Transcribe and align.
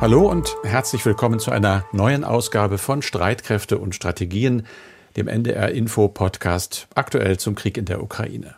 Hallo 0.00 0.30
und 0.30 0.56
herzlich 0.62 1.04
willkommen 1.04 1.40
zu 1.40 1.50
einer 1.50 1.84
neuen 1.92 2.24
Ausgabe 2.24 2.78
von 2.78 3.02
Streitkräfte 3.02 3.76
und 3.76 3.94
Strategien, 3.94 4.66
dem 5.18 5.28
NDR 5.28 5.72
Info 5.72 6.08
Podcast 6.08 6.88
aktuell 6.94 7.36
zum 7.36 7.54
Krieg 7.54 7.76
in 7.76 7.84
der 7.84 8.02
Ukraine, 8.02 8.54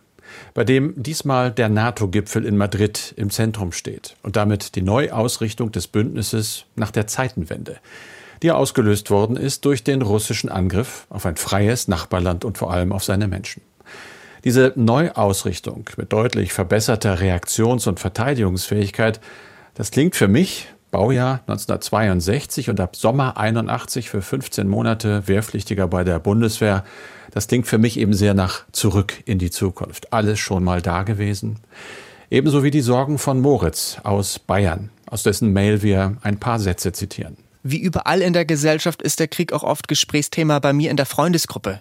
bei 0.54 0.62
dem 0.62 0.94
diesmal 0.96 1.50
der 1.50 1.68
NATO-Gipfel 1.68 2.44
in 2.44 2.56
Madrid 2.56 3.12
im 3.16 3.30
Zentrum 3.30 3.72
steht 3.72 4.14
und 4.22 4.36
damit 4.36 4.76
die 4.76 4.82
Neuausrichtung 4.82 5.72
des 5.72 5.88
Bündnisses 5.88 6.66
nach 6.76 6.92
der 6.92 7.08
Zeitenwende, 7.08 7.78
die 8.44 8.52
ausgelöst 8.52 9.10
worden 9.10 9.36
ist 9.36 9.64
durch 9.64 9.82
den 9.82 10.02
russischen 10.02 10.48
Angriff 10.48 11.08
auf 11.10 11.26
ein 11.26 11.34
freies 11.34 11.88
Nachbarland 11.88 12.44
und 12.44 12.56
vor 12.56 12.72
allem 12.72 12.92
auf 12.92 13.02
seine 13.02 13.26
Menschen. 13.26 13.62
Diese 14.44 14.74
Neuausrichtung 14.76 15.90
mit 15.96 16.12
deutlich 16.12 16.52
verbesserter 16.52 17.18
Reaktions- 17.18 17.88
und 17.88 17.98
Verteidigungsfähigkeit, 17.98 19.20
das 19.74 19.90
klingt 19.90 20.14
für 20.14 20.28
mich 20.28 20.68
Baujahr 20.92 21.40
1962 21.46 22.68
und 22.68 22.78
ab 22.78 22.96
Sommer 22.96 23.38
81 23.38 24.10
für 24.10 24.20
15 24.20 24.68
Monate 24.68 25.26
Wehrpflichtiger 25.26 25.88
bei 25.88 26.04
der 26.04 26.18
Bundeswehr. 26.18 26.84
Das 27.32 27.48
klingt 27.48 27.66
für 27.66 27.78
mich 27.78 27.98
eben 27.98 28.12
sehr 28.12 28.34
nach 28.34 28.66
zurück 28.72 29.14
in 29.24 29.38
die 29.38 29.50
Zukunft. 29.50 30.12
Alles 30.12 30.38
schon 30.38 30.62
mal 30.62 30.82
da 30.82 31.02
gewesen. 31.02 31.60
Ebenso 32.30 32.62
wie 32.62 32.70
die 32.70 32.82
Sorgen 32.82 33.18
von 33.18 33.40
Moritz 33.40 33.96
aus 34.04 34.38
Bayern, 34.38 34.90
aus 35.06 35.22
dessen 35.22 35.52
Mail 35.54 35.82
wir 35.82 36.18
ein 36.22 36.38
paar 36.38 36.60
Sätze 36.60 36.92
zitieren. 36.92 37.38
Wie 37.62 37.80
überall 37.80 38.20
in 38.20 38.34
der 38.34 38.44
Gesellschaft 38.44 39.00
ist 39.00 39.18
der 39.18 39.28
Krieg 39.28 39.54
auch 39.54 39.62
oft 39.62 39.88
Gesprächsthema 39.88 40.58
bei 40.58 40.74
mir 40.74 40.90
in 40.90 40.98
der 40.98 41.06
Freundesgruppe. 41.06 41.80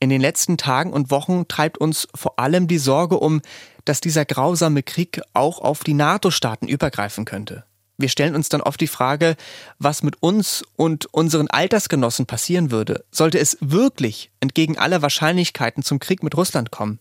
In 0.00 0.10
den 0.10 0.20
letzten 0.20 0.56
Tagen 0.56 0.92
und 0.92 1.12
Wochen 1.12 1.46
treibt 1.46 1.78
uns 1.78 2.08
vor 2.16 2.40
allem 2.40 2.66
die 2.66 2.78
Sorge 2.78 3.18
um, 3.18 3.42
dass 3.84 4.00
dieser 4.00 4.24
grausame 4.24 4.82
Krieg 4.82 5.20
auch 5.34 5.60
auf 5.60 5.84
die 5.84 5.94
NATO-Staaten 5.94 6.66
übergreifen 6.66 7.26
könnte. 7.26 7.64
Wir 8.00 8.08
stellen 8.08 8.34
uns 8.34 8.48
dann 8.48 8.62
oft 8.62 8.80
die 8.80 8.86
Frage, 8.86 9.36
was 9.78 10.02
mit 10.02 10.22
uns 10.22 10.64
und 10.76 11.06
unseren 11.12 11.48
Altersgenossen 11.48 12.26
passieren 12.26 12.70
würde, 12.70 13.04
sollte 13.10 13.38
es 13.38 13.58
wirklich 13.60 14.30
entgegen 14.40 14.78
aller 14.78 15.02
Wahrscheinlichkeiten 15.02 15.82
zum 15.82 15.98
Krieg 15.98 16.22
mit 16.22 16.36
Russland 16.36 16.70
kommen. 16.70 16.98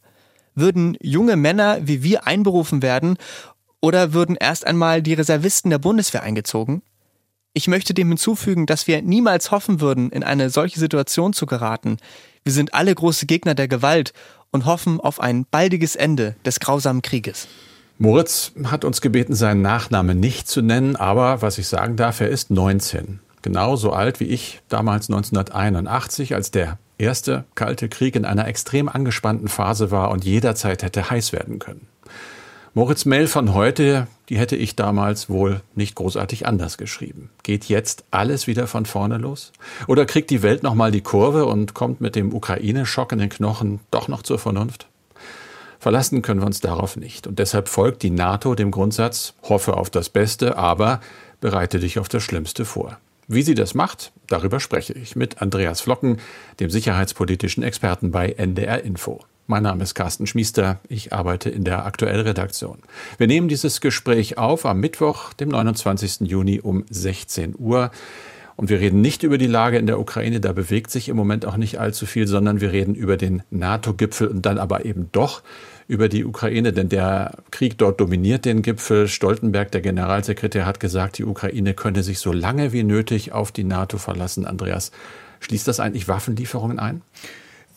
Würden 0.56 0.98
junge 1.02 1.38
Männer 1.38 1.80
wie 1.84 2.04
wir 2.04 2.28
einberufen 2.28 2.82
werden 2.82 3.18
oder 3.82 4.14
würden 4.14 4.36
erst 4.36 4.68
einmal 4.68 5.02
die 5.02 5.14
Reservisten 5.14 5.70
der 5.70 5.78
Bundeswehr 5.78 6.24
eingezogen? 6.24 6.82
Ich 7.54 7.68
möchte 7.68 7.94
dem 7.94 8.10
hinzufügen, 8.10 8.66
dass 8.66 8.88
wir 8.88 9.02
niemals 9.02 9.52
hoffen 9.52 9.80
würden, 9.82 10.12
in 10.12 10.24
eine 10.24 10.50
solche 10.50 10.80
Situation 10.80 11.34
zu 11.34 11.46
geraten. 11.46 11.98
Wir 12.44 12.54
sind 12.54 12.74
alle 12.74 12.94
große 12.94 13.26
Gegner 13.26 13.56
der 13.56 13.68
Gewalt 13.68 14.14
und 14.52 14.66
hoffen 14.66 15.00
auf 15.00 15.20
ein 15.20 15.46
baldiges 15.46 15.96
Ende 15.96 16.36
des 16.46 16.60
grausamen 16.60 17.02
Krieges. 17.02 17.48
Moritz 18.02 18.54
hat 18.64 18.86
uns 18.86 19.02
gebeten, 19.02 19.36
seinen 19.36 19.62
Nachnamen 19.62 20.22
nicht 20.22 20.48
zu 20.48 20.62
nennen, 20.62 20.96
aber 20.96 21.42
was 21.42 21.58
ich 21.58 21.68
sagen 21.68 21.98
darf, 21.98 22.22
er 22.22 22.30
ist 22.30 22.50
19. 22.50 23.20
Genauso 23.42 23.92
alt 23.92 24.22
wie 24.22 24.28
ich 24.28 24.62
damals 24.70 25.10
1981, 25.10 26.34
als 26.34 26.50
der 26.50 26.80
erste 26.98 27.44
Kalte 27.56 27.90
Krieg 27.90 28.16
in 28.16 28.24
einer 28.24 28.48
extrem 28.48 28.88
angespannten 28.88 29.50
Phase 29.50 29.92
war 29.92 30.12
und 30.12 30.24
jederzeit 30.24 30.82
hätte 30.82 31.10
heiß 31.10 31.34
werden 31.34 31.60
können. 31.60 31.88
Moritz 32.74 33.04
Mail 33.04 33.28
von 33.28 33.54
heute, 33.54 34.08
die 34.30 34.38
hätte 34.38 34.56
ich 34.56 34.78
damals 34.78 35.30
wohl 35.30 35.60
nicht 35.76 35.96
großartig 35.96 36.48
anders 36.48 36.78
geschrieben. 36.78 37.30
Geht 37.44 37.66
jetzt 37.66 38.06
alles 38.12 38.48
wieder 38.48 38.68
von 38.68 38.86
vorne 38.86 39.18
los? 39.18 39.52
Oder 39.88 40.06
kriegt 40.06 40.30
die 40.30 40.42
Welt 40.42 40.64
nochmal 40.64 40.92
die 40.92 41.02
Kurve 41.02 41.48
und 41.48 41.74
kommt 41.74 42.00
mit 42.00 42.16
dem 42.16 42.34
Ukraine-Schock 42.34 43.12
in 43.12 43.20
den 43.20 43.30
Knochen 43.30 43.82
doch 43.92 44.08
noch 44.08 44.22
zur 44.22 44.40
Vernunft? 44.40 44.88
Verlassen 45.80 46.22
können 46.22 46.42
wir 46.42 46.46
uns 46.46 46.60
darauf 46.60 46.98
nicht. 46.98 47.26
Und 47.26 47.40
deshalb 47.40 47.70
folgt 47.70 48.04
die 48.04 48.10
NATO 48.10 48.54
dem 48.54 48.70
Grundsatz, 48.70 49.34
hoffe 49.44 49.78
auf 49.78 49.90
das 49.90 50.10
Beste, 50.10 50.58
aber 50.58 51.00
bereite 51.40 51.80
dich 51.80 52.00
auf 52.00 52.10
das 52.10 52.22
Schlimmste 52.22 52.66
vor. 52.66 53.00
Wie 53.28 53.44
sie 53.44 53.56
das 53.56 53.76
macht, 53.76 54.12
darüber 54.28 54.60
spreche 54.60 54.94
ich 54.94 55.16
mit 55.16 55.42
Andreas 55.42 55.82
Flocken, 55.82 56.18
dem 56.60 56.70
sicherheitspolitischen 56.70 57.64
Experten 57.64 58.12
bei 58.12 58.32
NDR 58.32 58.84
Info. 58.84 59.22
Mein 59.48 59.64
Name 59.64 59.84
ist 59.84 59.96
Carsten 59.96 60.28
Schmiester, 60.28 60.80
ich 60.90 61.14
arbeite 61.14 61.50
in 61.50 61.64
der 61.64 61.86
Aktuellredaktion. 61.86 62.80
Wir 63.18 63.28
nehmen 63.28 63.48
dieses 63.48 63.82
Gespräch 63.82 64.38
auf 64.38 64.66
am 64.66 64.80
Mittwoch, 64.80 65.34
dem 65.34 65.50
29. 65.50 66.22
Juni 66.22 66.60
um 66.60 66.86
16 66.90 67.56
Uhr. 67.58 67.92
Und 68.60 68.70
wir 68.70 68.82
reden 68.82 69.00
nicht 69.00 69.24
über 69.24 69.38
die 69.38 69.48
Lage 69.48 69.78
in 69.78 69.88
der 69.88 70.02
Ukraine, 70.02 70.42
da 70.42 70.52
bewegt 70.52 70.92
sich 70.92 71.08
im 71.08 71.16
Moment 71.16 71.46
auch 71.46 71.56
nicht 71.56 71.80
allzu 71.80 72.06
viel, 72.06 72.28
sondern 72.28 72.60
wir 72.60 72.74
reden 72.74 72.94
über 72.94 73.16
den 73.16 73.42
NATO-Gipfel 73.52 74.28
und 74.28 74.46
dann 74.46 74.58
aber 74.58 74.84
eben 74.84 75.08
doch 75.14 75.44
über 75.88 76.10
die 76.10 76.26
Ukraine, 76.26 76.74
denn 76.74 76.90
der 76.90 77.38
Krieg 77.52 77.78
dort 77.78 78.02
dominiert 78.02 78.44
den 78.44 78.62
Gipfel. 78.62 79.08
Stoltenberg, 79.08 79.72
der 79.72 79.80
Generalsekretär, 79.80 80.66
hat 80.66 80.82
gesagt, 80.82 81.20
die 81.20 81.24
Ukraine 81.24 81.74
könne 81.74 82.04
sich 82.04 82.20
so 82.20 82.34
lange 82.34 82.74
wie 82.74 82.84
nötig 82.84 83.32
auf 83.32 83.54
die 83.54 83.64
NATO 83.64 83.98
verlassen. 83.98 84.46
Andreas, 84.46 84.92
schließt 85.40 85.66
das 85.66 85.80
eigentlich 85.80 86.10
Waffenlieferungen 86.10 86.80
ein? 86.80 87.02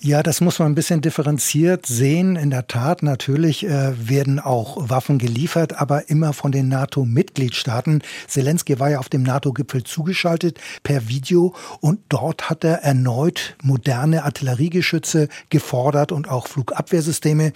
Ja, 0.05 0.25
das 0.25 0.41
muss 0.41 0.59
man 0.59 0.73
ein 0.73 0.75
bisschen 0.75 1.01
differenziert 1.01 1.87
sehen. 1.87 2.35
In 2.35 2.51
der 2.51 2.67
Tat, 2.67 3.05
natürlich 3.05 3.65
äh, 3.65 3.93
werden 4.09 4.41
auch 4.41 4.91
Waffen 4.91 5.19
geliefert, 5.19 5.81
aber 5.81 6.11
immer 6.11 6.33
von 6.33 6.51
den 6.51 6.67
NATO-Mitgliedstaaten. 6.67 8.03
Zelensky 8.27 8.81
war 8.81 8.91
ja 8.91 8.99
auf 8.99 9.09
dem 9.09 9.23
NATO-Gipfel 9.23 9.85
zugeschaltet 9.85 10.59
per 10.83 11.07
Video 11.07 11.55
und 11.79 12.01
dort 12.09 12.51
hat 12.51 12.65
er 12.65 12.83
erneut 12.83 13.55
moderne 13.63 14.25
Artilleriegeschütze 14.25 15.29
gefordert 15.51 16.11
und 16.11 16.29
auch 16.29 16.49
Flugabwehrsysteme. 16.49 17.53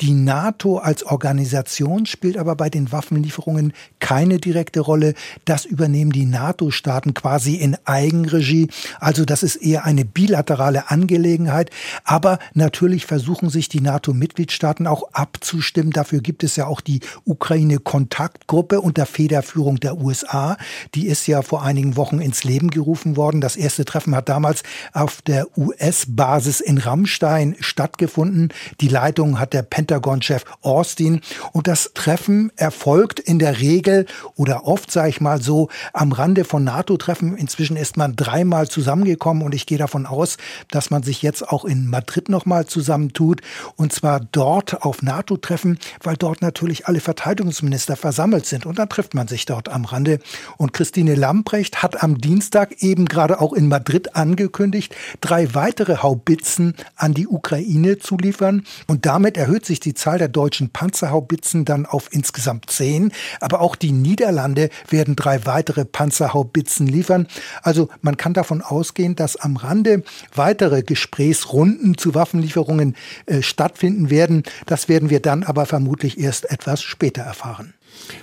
Die 0.00 0.14
NATO 0.14 0.78
als 0.78 1.04
Organisation 1.04 2.06
spielt 2.06 2.38
aber 2.38 2.56
bei 2.56 2.70
den 2.70 2.92
Waffenlieferungen 2.92 3.74
keine 3.98 4.38
direkte 4.38 4.80
Rolle. 4.80 5.12
Das 5.44 5.66
übernehmen 5.66 6.12
die 6.12 6.24
NATO-Staaten 6.24 7.12
quasi 7.12 7.56
in 7.56 7.76
Eigenregie. 7.84 8.68
Also 9.00 9.26
das 9.26 9.42
ist 9.42 9.56
eher 9.56 9.84
eine 9.84 10.06
bilaterale 10.06 10.90
Angelegenheit. 10.90 11.70
Aber 12.04 12.38
natürlich 12.54 13.06
versuchen 13.06 13.50
sich 13.50 13.68
die 13.68 13.80
NATO-Mitgliedstaaten 13.80 14.86
auch 14.86 15.12
abzustimmen. 15.12 15.92
Dafür 15.92 16.20
gibt 16.20 16.44
es 16.44 16.56
ja 16.56 16.66
auch 16.66 16.80
die 16.80 17.00
Ukraine-Kontaktgruppe 17.24 18.80
unter 18.80 19.06
Federführung 19.06 19.80
der 19.80 19.98
USA. 19.98 20.56
Die 20.94 21.06
ist 21.06 21.26
ja 21.26 21.42
vor 21.42 21.62
einigen 21.62 21.96
Wochen 21.96 22.20
ins 22.20 22.44
Leben 22.44 22.70
gerufen 22.70 23.16
worden. 23.16 23.40
Das 23.40 23.56
erste 23.56 23.84
Treffen 23.84 24.14
hat 24.14 24.28
damals 24.28 24.62
auf 24.92 25.22
der 25.22 25.46
US-Basis 25.58 26.60
in 26.60 26.78
Rammstein 26.78 27.56
stattgefunden. 27.60 28.52
Die 28.80 28.88
Leitung 28.88 29.38
hat 29.38 29.52
der 29.52 29.62
Pentagon-Chef 29.62 30.44
Austin. 30.62 31.20
Und 31.52 31.66
das 31.66 31.92
Treffen 31.94 32.52
erfolgt 32.56 33.20
in 33.20 33.38
der 33.38 33.60
Regel 33.60 34.06
oder 34.36 34.66
oft, 34.66 34.90
sage 34.90 35.10
ich 35.10 35.20
mal 35.20 35.42
so, 35.42 35.68
am 35.92 36.12
Rande 36.12 36.44
von 36.44 36.64
NATO-Treffen. 36.64 37.36
Inzwischen 37.36 37.76
ist 37.76 37.96
man 37.96 38.16
dreimal 38.16 38.68
zusammengekommen 38.68 39.42
und 39.42 39.54
ich 39.54 39.66
gehe 39.66 39.78
davon 39.78 40.06
aus, 40.06 40.36
dass 40.70 40.90
man 40.90 41.02
sich 41.02 41.22
jetzt 41.22 41.48
auch 41.48 41.64
in 41.64 41.79
in 41.80 41.90
Madrid 41.90 42.28
nochmal 42.28 42.66
zusammentut. 42.66 43.40
Und 43.76 43.92
zwar 43.92 44.20
dort 44.20 44.82
auf 44.82 45.02
NATO-Treffen, 45.02 45.78
weil 46.02 46.16
dort 46.16 46.42
natürlich 46.42 46.86
alle 46.86 47.00
Verteidigungsminister 47.00 47.96
versammelt 47.96 48.46
sind. 48.46 48.66
Und 48.66 48.78
dann 48.78 48.88
trifft 48.88 49.14
man 49.14 49.28
sich 49.28 49.46
dort 49.46 49.68
am 49.68 49.84
Rande. 49.84 50.18
Und 50.56 50.72
Christine 50.72 51.14
Lamprecht 51.14 51.82
hat 51.82 52.02
am 52.02 52.18
Dienstag 52.18 52.82
eben 52.82 53.06
gerade 53.06 53.40
auch 53.40 53.52
in 53.52 53.68
Madrid 53.68 54.16
angekündigt, 54.16 54.94
drei 55.20 55.54
weitere 55.54 55.98
Haubitzen 55.98 56.74
an 56.96 57.14
die 57.14 57.26
Ukraine 57.26 57.98
zu 57.98 58.16
liefern. 58.16 58.64
Und 58.86 59.06
damit 59.06 59.36
erhöht 59.36 59.64
sich 59.64 59.80
die 59.80 59.94
Zahl 59.94 60.18
der 60.18 60.28
deutschen 60.28 60.70
Panzerhaubitzen 60.70 61.64
dann 61.64 61.86
auf 61.86 62.08
insgesamt 62.12 62.70
zehn. 62.70 63.12
Aber 63.40 63.60
auch 63.60 63.76
die 63.76 63.92
Niederlande 63.92 64.70
werden 64.88 65.16
drei 65.16 65.46
weitere 65.46 65.84
Panzerhaubitzen 65.84 66.86
liefern. 66.86 67.26
Also 67.62 67.88
man 68.02 68.16
kann 68.16 68.34
davon 68.34 68.62
ausgehen, 68.62 69.16
dass 69.16 69.36
am 69.36 69.56
Rande 69.56 70.02
weitere 70.34 70.82
Gesprächsrunden 70.82 71.69
Runden 71.70 71.96
zu 71.96 72.14
Waffenlieferungen 72.14 72.96
äh, 73.26 73.42
stattfinden 73.42 74.10
werden. 74.10 74.42
Das 74.66 74.88
werden 74.88 75.10
wir 75.10 75.20
dann 75.20 75.44
aber 75.44 75.66
vermutlich 75.66 76.18
erst 76.18 76.50
etwas 76.50 76.82
später 76.82 77.22
erfahren. 77.22 77.74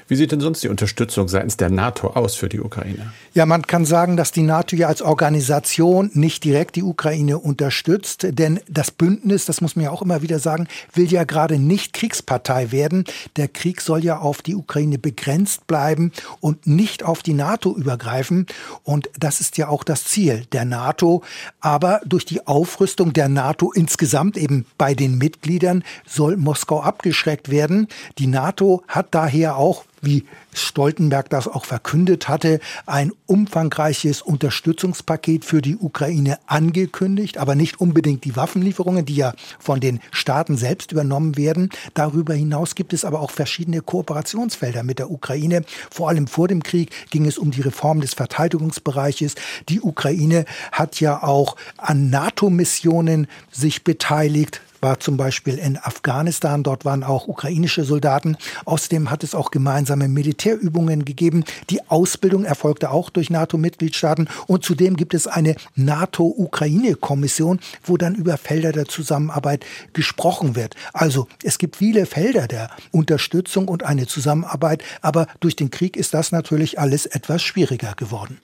Wie 0.08 0.16
sieht 0.16 0.32
denn 0.32 0.40
sonst 0.40 0.64
die 0.64 0.70
Unterstützung 0.70 1.28
seitens 1.28 1.58
der 1.58 1.70
NATO 1.70 2.08
aus 2.10 2.36
für 2.36 2.50
die 2.50 2.60
Ukraine? 2.60 3.12
Ja, 3.34 3.46
man 3.46 3.64
kann 3.64 3.86
sagen, 3.86 4.18
dass 4.18 4.32
die 4.32 4.42
NATO 4.42 4.76
ja 4.76 4.88
als 4.88 5.02
Organisation 5.02 6.10
nicht 6.14 6.44
direkt 6.44 6.76
die 6.76 6.84
Ukraine 6.84 7.40
unterstützt, 7.40 8.28
denn 8.30 8.60
das 8.70 8.92
Bündnis, 8.92 9.46
das 9.46 9.62
muss 9.62 9.76
man 9.76 9.86
ja 9.86 9.92
auch 9.92 10.02
immer 10.02 10.22
wieder 10.22 10.40
sagen, 10.40 10.68
will 10.94 11.12
ja 11.12 11.24
gerade 11.24 11.60
nicht 11.60 11.94
Kriegspartei 11.94 12.72
werden. 12.72 13.04
Der 13.36 13.48
Krieg 13.48 13.82
soll 13.82 14.04
ja 14.04 14.20
auf 14.20 14.42
die 14.42 14.56
Ukraine 14.56 14.98
begrenzt 14.98 15.68
bleiben 15.68 16.12
und 16.40 16.68
nicht 16.68 17.04
auf 17.04 17.22
die 17.22 17.34
NATO 17.34 17.76
übergreifen. 17.76 18.48
Und 18.84 19.10
das 19.20 19.42
ist 19.42 19.58
ja 19.58 19.68
auch 19.68 19.84
das 19.84 20.06
Ziel 20.06 20.46
der 20.52 20.66
NATO. 20.66 21.24
Aber 21.60 22.02
durch 22.06 22.26
die 22.26 22.48
Aufrüstung 22.48 23.14
der 23.14 23.30
NATO 23.30 23.72
insgesamt 23.72 24.38
eben 24.38 24.66
bei 24.78 24.94
den 24.94 25.18
Mitgliedern 25.18 25.84
soll 26.06 26.38
Moskau 26.38 26.82
abgeschreckt 26.82 27.50
werden. 27.50 27.88
Die 28.18 28.28
NATO 28.28 28.84
hat 28.88 29.08
daher 29.12 29.57
auch 29.58 29.84
wie 30.02 30.26
Stoltenberg 30.54 31.30
das 31.30 31.48
auch 31.48 31.66
verkündet 31.66 32.28
hatte, 32.28 32.60
ein 32.86 33.12
umfangreiches 33.26 34.22
Unterstützungspaket 34.22 35.46
für 35.46 35.62
die 35.62 35.76
Ukraine 35.76 36.40
angekündigt, 36.48 37.38
aber 37.38 37.56
nicht 37.56 37.80
unbedingt 37.80 38.24
die 38.24 38.36
Waffenlieferungen, 38.36 39.06
die 39.06 39.16
ja 39.16 39.34
von 39.60 39.80
den 39.80 40.00
Staaten 40.12 40.58
selbst 40.58 40.92
übernommen 40.92 41.38
werden. 41.38 41.70
Darüber 41.94 42.34
hinaus 42.34 42.76
gibt 42.76 42.94
es 42.94 43.06
aber 43.06 43.22
auch 43.22 43.32
verschiedene 43.32 43.82
Kooperationsfelder 43.82 44.84
mit 44.84 45.00
der 45.00 45.12
Ukraine. 45.12 45.64
Vor 45.92 46.10
allem 46.10 46.28
vor 46.28 46.48
dem 46.48 46.64
Krieg 46.64 46.92
ging 47.10 47.26
es 47.26 47.38
um 47.38 47.52
die 47.52 47.62
Reform 47.62 48.02
des 48.02 48.14
Verteidigungsbereiches. 48.14 49.36
Die 49.70 49.82
Ukraine 49.82 50.46
hat 50.72 51.00
ja 51.00 51.24
auch 51.24 51.56
an 51.78 52.10
NATO-Missionen 52.10 53.28
sich 53.52 53.84
beteiligt 53.84 54.62
war 54.82 55.00
zum 55.00 55.18
Beispiel 55.18 55.58
in 55.58 55.78
Afghanistan. 55.78 56.64
Dort 56.64 56.86
waren 56.86 57.04
auch 57.04 57.28
ukrainische 57.28 57.84
Soldaten. 57.84 58.38
Außerdem 58.66 59.10
hat 59.10 59.24
es 59.24 59.36
auch 59.36 59.52
gemeinsame 59.52 60.08
Militärübungen 60.08 61.06
gegeben. 61.06 61.44
Die 61.70 61.82
Ausbildung 61.90 62.46
erfolgte 62.46 62.92
auch 62.92 63.10
durch 63.10 63.30
NATO-Mitgliedstaaten. 63.30 64.30
Und 64.48 64.64
zudem 64.64 64.96
gibt 64.96 65.14
es 65.14 65.28
eine 65.28 65.56
NATO-Ukraine-Kommission, 65.76 67.60
wo 67.84 67.98
dann 67.98 68.16
über 68.16 68.38
Felder 68.38 68.72
der 68.72 68.86
Zusammenarbeit 68.86 69.66
gesprochen 69.94 70.56
wird. 70.56 70.76
Also 70.94 71.28
es 71.44 71.58
gibt 71.58 71.78
viele 71.78 72.06
Felder 72.06 72.48
der 72.48 72.70
Unterstützung 72.92 73.68
und 73.68 73.84
eine 73.84 74.08
Zusammenarbeit. 74.08 74.84
Aber 75.02 75.28
durch 75.40 75.56
den 75.56 75.72
Krieg 75.72 75.98
ist 75.98 76.14
das 76.14 76.32
natürlich 76.32 76.80
alles 76.80 77.06
etwas 77.06 77.42
schwieriger 77.44 77.94
geworden. 77.96 78.40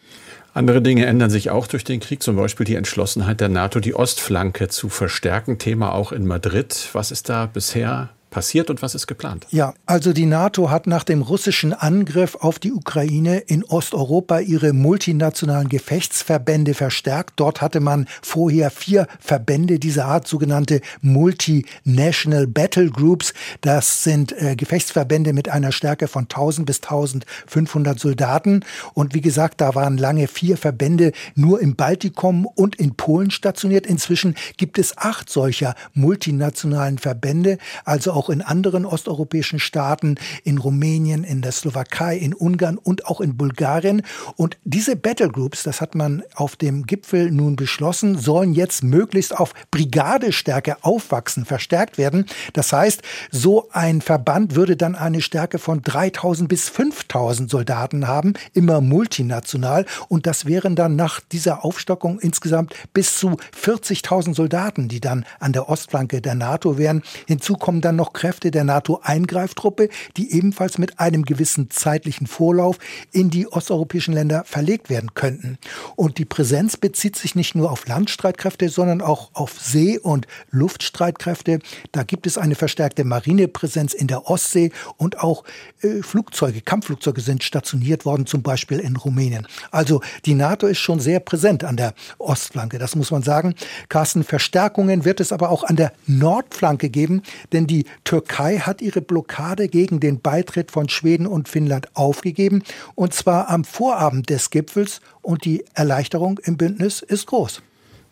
Andere 0.56 0.84
Dinge 0.84 1.08
ändern 1.08 1.32
sich 1.32 1.50
auch 1.50 1.66
durch 1.66 1.84
den 1.84 2.00
Krieg, 2.00 2.22
zum 2.22 2.36
Beispiel 2.36 2.66
die 2.66 2.76
Entschlossenheit 2.76 3.42
der 3.42 3.50
NATO, 3.50 3.80
die 3.80 3.96
Ostflanke 3.96 4.68
zu 4.68 4.88
verstärken. 4.88 5.58
Thema 5.58 5.94
auch 5.94 6.12
in 6.12 6.28
Madrid. 6.28 6.90
Was 6.94 7.10
ist 7.10 7.28
da 7.30 7.48
bisher 7.48 8.10
passiert 8.34 8.72
und 8.72 8.82
was 8.82 8.96
ist 8.96 9.06
geplant? 9.06 9.46
Ja, 9.52 9.76
also 9.86 10.12
die 10.12 10.26
NATO 10.26 10.72
hat 10.72 10.88
nach 10.88 11.04
dem 11.04 11.22
russischen 11.22 11.72
Angriff 11.72 12.36
auf 12.36 12.58
die 12.58 12.74
Ukraine 12.74 13.38
in 13.38 13.64
Osteuropa 13.64 14.40
ihre 14.40 14.74
multinationalen 14.74 15.70
Gefechtsverbände 15.70 16.74
verstärkt. 16.74 17.34
Dort 17.36 17.62
hatte 17.62 17.80
man 17.80 18.08
vorher 18.24 18.72
vier 18.72 19.08
Verbände 19.20 19.78
dieser 19.78 20.06
Art, 20.06 20.28
sogenannte 20.28 20.82
Multinational 21.02 22.48
Battle 22.48 22.90
Groups. 22.90 23.36
Das 23.62 24.04
sind 24.04 24.32
äh, 24.32 24.56
Gefechtsverbände 24.56 25.32
mit 25.32 25.50
einer 25.50 25.72
Stärke 25.72 26.08
von 26.08 26.24
1000 26.24 26.66
bis 26.66 26.78
1500 26.78 28.00
Soldaten. 28.00 28.66
Und 28.96 29.14
wie 29.14 29.22
gesagt, 29.22 29.62
da 29.62 29.76
waren 29.76 29.98
lange 29.98 30.28
vier 30.28 30.58
Verbände 30.58 31.12
nur 31.36 31.62
im 31.62 31.76
Baltikum 31.76 32.48
und 32.48 32.78
in 32.78 32.96
Polen 32.96 33.30
stationiert. 33.30 33.86
Inzwischen 33.86 34.34
gibt 34.58 34.80
es 34.80 34.98
acht 34.98 35.30
solcher 35.30 35.76
multinationalen 35.94 36.98
Verbände, 36.98 37.60
also 37.86 38.12
auch 38.12 38.23
auch 38.24 38.30
in 38.30 38.42
anderen 38.42 38.86
osteuropäischen 38.86 39.60
Staaten, 39.60 40.16
in 40.46 40.58
Rumänien, 40.58 41.26
in 41.26 41.42
der 41.42 41.52
Slowakei, 41.52 42.16
in 42.16 42.34
Ungarn 42.34 42.78
und 42.78 43.06
auch 43.06 43.20
in 43.20 43.36
Bulgarien. 43.36 44.02
Und 44.38 44.58
diese 44.64 44.96
Battlegroups, 44.96 45.64
das 45.64 45.82
hat 45.82 45.94
man 45.94 46.24
auf 46.34 46.56
dem 46.56 46.86
Gipfel 46.86 47.32
nun 47.32 47.58
beschlossen, 47.58 48.18
sollen 48.18 48.54
jetzt 48.54 48.82
möglichst 48.82 49.38
auf 49.38 49.54
Brigadestärke 49.72 50.78
aufwachsen, 50.86 51.44
verstärkt 51.44 51.98
werden. 51.98 52.26
Das 52.54 52.72
heißt, 52.72 53.02
so 53.30 53.68
ein 53.74 54.00
Verband 54.00 54.56
würde 54.56 54.78
dann 54.78 54.96
eine 54.96 55.22
Stärke 55.22 55.60
von 55.60 55.82
3000 55.82 56.48
bis 56.48 56.70
5000 56.70 57.50
Soldaten 57.50 58.08
haben, 58.08 58.36
immer 58.54 58.80
multinational. 58.80 59.86
Und 60.08 60.28
das 60.28 60.46
wären 60.46 60.78
dann 60.78 60.96
nach 60.96 61.20
dieser 61.20 61.66
Aufstockung 61.66 62.20
insgesamt 62.20 62.74
bis 62.94 63.18
zu 63.18 63.36
40.000 63.62 64.34
Soldaten, 64.34 64.88
die 64.88 65.02
dann 65.02 65.26
an 65.42 65.52
der 65.52 65.68
Ostflanke 65.68 66.22
der 66.22 66.36
NATO 66.36 66.78
wären. 66.78 67.04
Hinzu 67.28 67.56
kommen 67.56 67.82
dann 67.82 67.98
noch 67.98 68.13
Kräfte 68.14 68.52
der 68.52 68.64
NATO-Eingreiftruppe, 68.64 69.90
die 70.18 70.34
ebenfalls 70.34 70.78
mit 70.78 71.00
einem 71.00 71.24
gewissen 71.24 71.70
zeitlichen 71.70 72.28
Vorlauf 72.28 72.78
in 73.12 73.30
die 73.30 73.48
osteuropäischen 73.48 74.14
Länder 74.14 74.44
verlegt 74.46 74.90
werden 74.90 75.14
könnten. 75.14 75.58
Und 75.96 76.18
die 76.18 76.26
Präsenz 76.26 76.78
bezieht 76.78 77.16
sich 77.16 77.36
nicht 77.36 77.56
nur 77.56 77.72
auf 77.72 77.88
Landstreitkräfte, 77.88 78.70
sondern 78.70 79.02
auch 79.02 79.32
auf 79.34 79.60
See- 79.60 80.00
und 80.00 80.28
Luftstreitkräfte. 80.52 81.60
Da 81.92 82.04
gibt 82.04 82.28
es 82.28 82.38
eine 82.38 82.56
verstärkte 82.56 83.04
Marinepräsenz 83.04 83.94
in 83.94 84.08
der 84.08 84.30
Ostsee 84.30 84.72
und 84.98 85.20
auch 85.20 85.44
äh, 85.82 86.02
Flugzeuge, 86.02 86.62
Kampfflugzeuge 86.62 87.22
sind 87.22 87.44
stationiert 87.44 88.06
worden, 88.06 88.26
zum 88.26 88.42
Beispiel 88.44 88.80
in 88.80 88.96
Rumänien. 88.96 89.48
Also 89.72 90.02
die 90.26 90.36
NATO 90.36 90.68
ist 90.68 90.80
schon 90.80 91.00
sehr 91.00 91.20
präsent 91.20 91.64
an 91.64 91.78
der 91.78 91.94
Ostflanke, 92.18 92.78
das 92.80 92.96
muss 92.96 93.12
man 93.12 93.24
sagen. 93.24 93.56
Carsten, 93.90 94.24
Verstärkungen 94.24 95.06
wird 95.06 95.20
es 95.20 95.32
aber 95.32 95.50
auch 95.50 95.64
an 95.64 95.76
der 95.76 95.94
Nordflanke 96.06 96.90
geben, 96.90 97.24
denn 97.52 97.68
die 97.68 97.86
Türkei 98.04 98.58
hat 98.58 98.82
ihre 98.82 99.02
Blockade 99.02 99.68
gegen 99.68 100.00
den 100.00 100.20
Beitritt 100.20 100.72
von 100.72 100.90
Schweden 100.90 101.26
und 101.28 101.48
Finnland 101.48 101.88
aufgegeben, 101.94 102.64
und 102.96 103.14
zwar 103.14 103.50
am 103.50 103.64
Vorabend 103.64 104.30
des 104.30 104.50
Gipfels, 104.50 105.02
und 105.22 105.46
die 105.46 105.64
Erleichterung 105.74 106.40
im 106.44 106.58
Bündnis 106.58 107.02
ist 107.02 107.28
groß. 107.28 107.62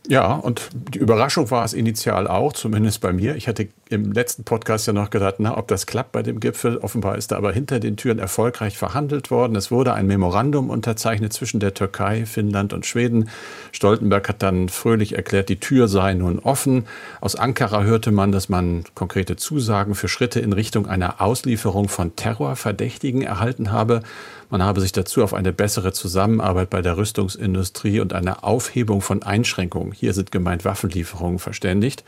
Ja, 0.08 0.34
und 0.34 0.70
die 0.74 1.00
Überraschung 1.00 1.52
war 1.52 1.64
es 1.64 1.74
initial 1.74 2.28
auch, 2.28 2.54
zumindest 2.54 3.02
bei 3.02 3.14
mir. 3.14 3.36
Ich 3.36 3.48
hatte 3.48 3.68
im 3.92 4.14
letzten 4.14 4.46
Podcast 4.46 4.88
ja 4.88 4.94
noch 4.94 5.10
gedacht, 5.10 5.36
na, 5.40 5.58
ob 5.58 5.68
das 5.68 5.86
klappt 5.86 6.14
bei 6.14 6.24
dem 6.24 6.40
Gipfel. 6.40 6.78
Offenbar 6.78 7.18
ist 7.18 7.32
da 7.32 7.38
aber 7.38 7.52
hinter 7.52 7.80
den 7.80 7.98
Türen 7.98 8.20
erfolgreich 8.20 8.78
verhandelt 8.78 9.32
worden. 9.32 9.56
Es 9.56 9.70
wurde 9.70 9.94
ein 9.94 10.08
Memorandum 10.08 10.70
unterzeichnet 10.70 11.34
zwischen 11.34 11.60
der 11.60 11.74
Türkei, 11.74 12.26
Finnland 12.26 12.72
und 12.72 12.86
Schweden. 12.86 13.30
Stoltenberg 13.74 14.30
hat 14.30 14.42
dann 14.42 14.70
fröhlich 14.70 15.16
erklärt, 15.16 15.50
die 15.50 15.60
Tür 15.60 15.90
sei 15.90 16.14
nun 16.14 16.40
offen. 16.40 16.86
Aus 17.20 17.36
Ankara 17.36 17.84
hörte 17.84 18.12
man, 18.12 18.32
dass 18.32 18.48
man 18.48 18.86
konkrete 18.96 19.36
Zusagen 19.36 19.94
für 19.94 20.08
Schritte 20.08 20.40
in 20.40 20.54
Richtung 20.54 20.88
einer 20.88 21.22
Auslieferung 21.22 21.90
von 21.90 22.16
Terrorverdächtigen 22.16 23.22
erhalten 23.22 23.72
habe. 23.72 24.04
Man 24.50 24.64
habe 24.64 24.82
sich 24.82 24.92
dazu 24.92 25.24
auf 25.24 25.34
eine 25.34 25.54
bessere 25.54 25.94
Zusammenarbeit 25.94 26.70
bei 26.70 26.82
der 26.82 26.98
Rüstungsindustrie 26.98 28.00
und 28.00 28.14
eine 28.14 28.44
Aufhebung 28.44 29.02
von 29.02 29.24
Einschränkungen, 29.24 29.94
hier 29.94 30.14
sind 30.14 30.32
gemeint 30.32 30.66
Waffenlieferungen, 30.66 31.40
verständigt. 31.40 32.04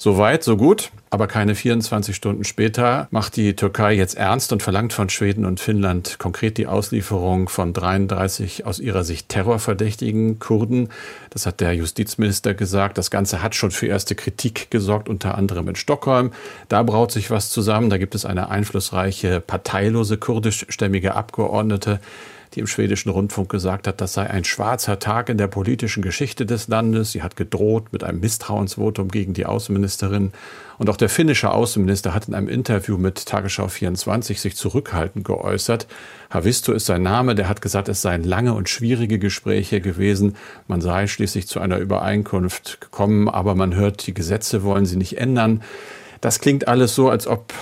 So 0.00 0.16
weit, 0.16 0.44
so 0.44 0.56
gut. 0.56 0.92
Aber 1.10 1.26
keine 1.26 1.56
24 1.56 2.14
Stunden 2.14 2.44
später 2.44 3.08
macht 3.10 3.34
die 3.34 3.56
Türkei 3.56 3.94
jetzt 3.94 4.16
ernst 4.16 4.52
und 4.52 4.62
verlangt 4.62 4.92
von 4.92 5.08
Schweden 5.08 5.44
und 5.44 5.58
Finnland 5.58 6.18
konkret 6.20 6.56
die 6.56 6.68
Auslieferung 6.68 7.48
von 7.48 7.72
33 7.72 8.64
aus 8.64 8.78
ihrer 8.78 9.02
Sicht 9.02 9.28
terrorverdächtigen 9.28 10.38
Kurden. 10.38 10.90
Das 11.30 11.46
hat 11.46 11.60
der 11.60 11.74
Justizminister 11.74 12.54
gesagt. 12.54 12.96
Das 12.96 13.10
Ganze 13.10 13.42
hat 13.42 13.56
schon 13.56 13.72
für 13.72 13.86
erste 13.86 14.14
Kritik 14.14 14.70
gesorgt, 14.70 15.08
unter 15.08 15.36
anderem 15.36 15.66
in 15.66 15.76
Stockholm. 15.76 16.30
Da 16.68 16.84
braut 16.84 17.10
sich 17.10 17.30
was 17.32 17.50
zusammen. 17.50 17.90
Da 17.90 17.98
gibt 17.98 18.14
es 18.14 18.24
eine 18.24 18.50
einflussreiche, 18.50 19.40
parteilose 19.40 20.16
kurdischstämmige 20.16 21.16
Abgeordnete, 21.16 21.98
die 22.58 22.62
im 22.62 22.66
schwedischen 22.66 23.10
Rundfunk 23.10 23.48
gesagt 23.48 23.86
hat, 23.86 24.00
das 24.00 24.14
sei 24.14 24.28
ein 24.28 24.42
schwarzer 24.42 24.98
Tag 24.98 25.28
in 25.28 25.38
der 25.38 25.46
politischen 25.46 26.02
Geschichte 26.02 26.44
des 26.44 26.66
Landes. 26.66 27.12
Sie 27.12 27.22
hat 27.22 27.36
gedroht 27.36 27.92
mit 27.92 28.02
einem 28.02 28.18
Misstrauensvotum 28.18 29.12
gegen 29.12 29.32
die 29.32 29.46
Außenministerin. 29.46 30.32
Und 30.76 30.90
auch 30.90 30.96
der 30.96 31.08
finnische 31.08 31.52
Außenminister 31.52 32.14
hat 32.14 32.26
in 32.26 32.34
einem 32.34 32.48
Interview 32.48 32.98
mit 32.98 33.26
Tagesschau 33.26 33.68
24 33.68 34.40
sich 34.40 34.56
zurückhaltend 34.56 35.24
geäußert. 35.24 35.86
Havisto 36.30 36.72
ist 36.72 36.86
sein 36.86 37.02
Name. 37.02 37.36
Der 37.36 37.48
hat 37.48 37.62
gesagt, 37.62 37.88
es 37.88 38.02
seien 38.02 38.24
lange 38.24 38.54
und 38.54 38.68
schwierige 38.68 39.20
Gespräche 39.20 39.80
gewesen. 39.80 40.34
Man 40.66 40.80
sei 40.80 41.06
schließlich 41.06 41.46
zu 41.46 41.60
einer 41.60 41.78
Übereinkunft 41.78 42.80
gekommen, 42.80 43.28
aber 43.28 43.54
man 43.54 43.76
hört, 43.76 44.04
die 44.08 44.14
Gesetze 44.14 44.64
wollen 44.64 44.84
sie 44.84 44.96
nicht 44.96 45.16
ändern. 45.16 45.62
Das 46.20 46.40
klingt 46.40 46.66
alles 46.66 46.96
so, 46.96 47.08
als 47.08 47.28
ob 47.28 47.54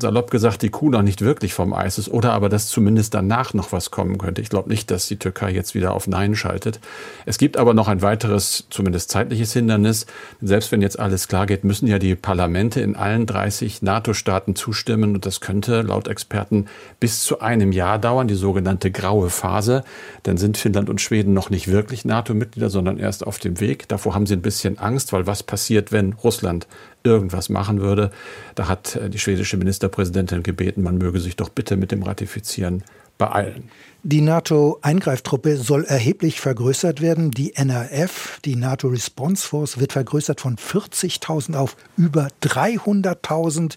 salopp 0.00 0.30
gesagt 0.30 0.62
die 0.62 0.70
Kuh 0.70 0.90
noch 0.90 1.02
nicht 1.02 1.22
wirklich 1.22 1.54
vom 1.54 1.72
Eis 1.72 1.98
ist 1.98 2.08
oder 2.08 2.32
aber 2.32 2.48
dass 2.48 2.68
zumindest 2.68 3.14
danach 3.14 3.54
noch 3.54 3.72
was 3.72 3.90
kommen 3.90 4.18
könnte. 4.18 4.40
Ich 4.40 4.48
glaube 4.48 4.68
nicht, 4.68 4.90
dass 4.90 5.06
die 5.06 5.18
Türkei 5.18 5.50
jetzt 5.50 5.74
wieder 5.74 5.94
auf 5.94 6.06
Nein 6.06 6.34
schaltet. 6.34 6.80
Es 7.26 7.38
gibt 7.38 7.56
aber 7.56 7.74
noch 7.74 7.88
ein 7.88 8.02
weiteres, 8.02 8.66
zumindest 8.70 9.10
zeitliches 9.10 9.52
Hindernis. 9.52 10.06
Selbst 10.40 10.72
wenn 10.72 10.82
jetzt 10.82 10.98
alles 10.98 11.28
klar 11.28 11.46
geht, 11.46 11.64
müssen 11.64 11.86
ja 11.86 11.98
die 11.98 12.14
Parlamente 12.14 12.80
in 12.80 12.96
allen 12.96 13.26
30 13.26 13.82
NATO-Staaten 13.82 14.54
zustimmen 14.54 15.14
und 15.14 15.26
das 15.26 15.40
könnte 15.40 15.82
laut 15.82 16.08
Experten 16.08 16.66
bis 17.00 17.22
zu 17.22 17.40
einem 17.40 17.72
Jahr 17.72 17.98
dauern, 17.98 18.28
die 18.28 18.34
sogenannte 18.34 18.90
graue 18.90 19.30
Phase. 19.30 19.84
Dann 20.22 20.36
sind 20.36 20.58
Finnland 20.58 20.90
und 20.90 21.00
Schweden 21.00 21.34
noch 21.34 21.50
nicht 21.50 21.68
wirklich 21.68 22.04
NATO-Mitglieder, 22.04 22.70
sondern 22.70 22.98
erst 22.98 23.26
auf 23.26 23.38
dem 23.38 23.60
Weg. 23.60 23.88
Davor 23.88 24.14
haben 24.14 24.26
sie 24.26 24.34
ein 24.34 24.42
bisschen 24.42 24.78
Angst, 24.78 25.12
weil 25.12 25.26
was 25.26 25.42
passiert, 25.42 25.92
wenn 25.92 26.12
Russland 26.12 26.66
irgendwas 27.04 27.48
machen 27.48 27.80
würde. 27.80 28.10
Da 28.54 28.68
hat 28.68 28.96
äh, 28.96 29.10
die 29.10 29.18
schwedische 29.18 29.56
Ministerpräsidentin 29.56 30.42
gebeten, 30.42 30.82
man 30.82 30.98
möge 30.98 31.20
sich 31.20 31.36
doch 31.36 31.48
bitte 31.48 31.76
mit 31.76 31.92
dem 31.92 32.02
Ratifizieren 32.02 32.82
beeilen. 33.18 33.70
Die 34.04 34.20
NATO-Eingreiftruppe 34.20 35.56
soll 35.56 35.84
erheblich 35.84 36.40
vergrößert 36.40 37.00
werden. 37.00 37.32
Die 37.32 37.56
NRF, 37.56 38.38
die 38.44 38.56
NATO 38.56 38.88
Response 38.88 39.46
Force, 39.46 39.78
wird 39.78 39.92
vergrößert 39.92 40.40
von 40.40 40.56
40.000 40.56 41.56
auf 41.56 41.76
über 41.96 42.28
300.000. 42.42 43.76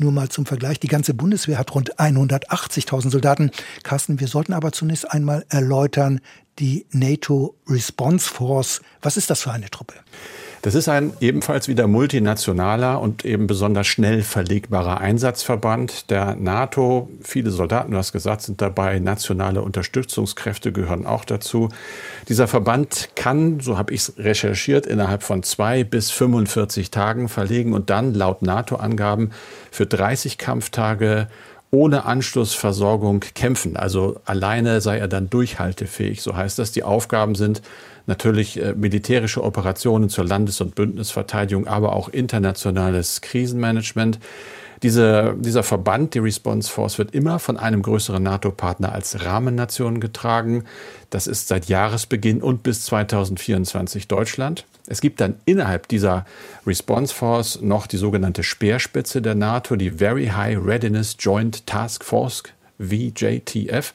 Nur 0.00 0.12
mal 0.12 0.28
zum 0.28 0.46
Vergleich, 0.46 0.78
die 0.78 0.86
ganze 0.86 1.12
Bundeswehr 1.12 1.58
hat 1.58 1.74
rund 1.74 1.98
180.000 1.98 3.10
Soldaten. 3.10 3.50
Carsten, 3.82 4.20
wir 4.20 4.28
sollten 4.28 4.52
aber 4.52 4.70
zunächst 4.70 5.10
einmal 5.10 5.44
erläutern, 5.48 6.20
die 6.60 6.86
NATO 6.92 7.56
Response 7.68 8.28
Force, 8.28 8.80
was 9.02 9.16
ist 9.16 9.28
das 9.28 9.42
für 9.42 9.50
eine 9.50 9.70
Truppe? 9.70 9.94
Das 10.62 10.74
ist 10.74 10.88
ein 10.88 11.12
ebenfalls 11.20 11.68
wieder 11.68 11.86
multinationaler 11.86 13.00
und 13.00 13.24
eben 13.24 13.46
besonders 13.46 13.86
schnell 13.86 14.22
verlegbarer 14.22 15.00
Einsatzverband 15.00 16.10
der 16.10 16.34
NATO. 16.34 17.08
Viele 17.22 17.50
Soldaten, 17.52 17.92
du 17.92 17.98
hast 17.98 18.12
gesagt, 18.12 18.42
sind 18.42 18.60
dabei. 18.60 18.98
Nationale 18.98 19.62
Unterstützungskräfte 19.62 20.72
gehören 20.72 21.06
auch 21.06 21.24
dazu. 21.24 21.68
Dieser 22.28 22.48
Verband 22.48 23.10
kann, 23.14 23.60
so 23.60 23.78
habe 23.78 23.94
ich 23.94 24.00
es 24.00 24.18
recherchiert, 24.18 24.86
innerhalb 24.86 25.22
von 25.22 25.44
zwei 25.44 25.84
bis 25.84 26.10
45 26.10 26.90
Tagen 26.90 27.28
verlegen 27.28 27.72
und 27.72 27.88
dann 27.88 28.12
laut 28.12 28.42
NATO-Angaben 28.42 29.30
für 29.70 29.86
30 29.86 30.38
Kampftage 30.38 31.28
ohne 31.70 32.04
Anschlussversorgung 32.06 33.20
kämpfen. 33.34 33.76
Also 33.76 34.20
alleine 34.24 34.80
sei 34.80 34.98
er 34.98 35.08
dann 35.08 35.28
durchhaltefähig. 35.28 36.22
So 36.22 36.36
heißt 36.36 36.58
das. 36.58 36.72
Die 36.72 36.82
Aufgaben 36.82 37.34
sind 37.34 37.62
natürlich 38.06 38.60
äh, 38.60 38.74
militärische 38.74 39.44
Operationen 39.44 40.08
zur 40.08 40.24
Landes- 40.24 40.60
und 40.60 40.74
Bündnisverteidigung, 40.74 41.66
aber 41.66 41.94
auch 41.94 42.08
internationales 42.08 43.20
Krisenmanagement. 43.20 44.18
Diese, 44.82 45.34
dieser 45.38 45.62
Verband, 45.62 46.14
die 46.14 46.20
Response 46.20 46.70
Force, 46.70 46.98
wird 46.98 47.14
immer 47.14 47.38
von 47.38 47.56
einem 47.56 47.82
größeren 47.82 48.22
NATO-Partner 48.22 48.92
als 48.92 49.24
Rahmennation 49.24 50.00
getragen. 50.00 50.64
Das 51.10 51.26
ist 51.26 51.48
seit 51.48 51.66
Jahresbeginn 51.66 52.42
und 52.42 52.62
bis 52.62 52.84
2024 52.84 54.08
Deutschland. 54.08 54.66
Es 54.86 55.00
gibt 55.00 55.20
dann 55.20 55.34
innerhalb 55.44 55.88
dieser 55.88 56.24
Response 56.66 57.14
Force 57.14 57.60
noch 57.60 57.86
die 57.86 57.96
sogenannte 57.96 58.42
Speerspitze 58.42 59.20
der 59.20 59.34
NATO, 59.34 59.76
die 59.76 59.90
Very 59.90 60.28
High 60.28 60.58
Readiness 60.64 61.16
Joint 61.18 61.66
Task 61.66 62.04
Force, 62.04 62.42
VJTF. 62.78 63.92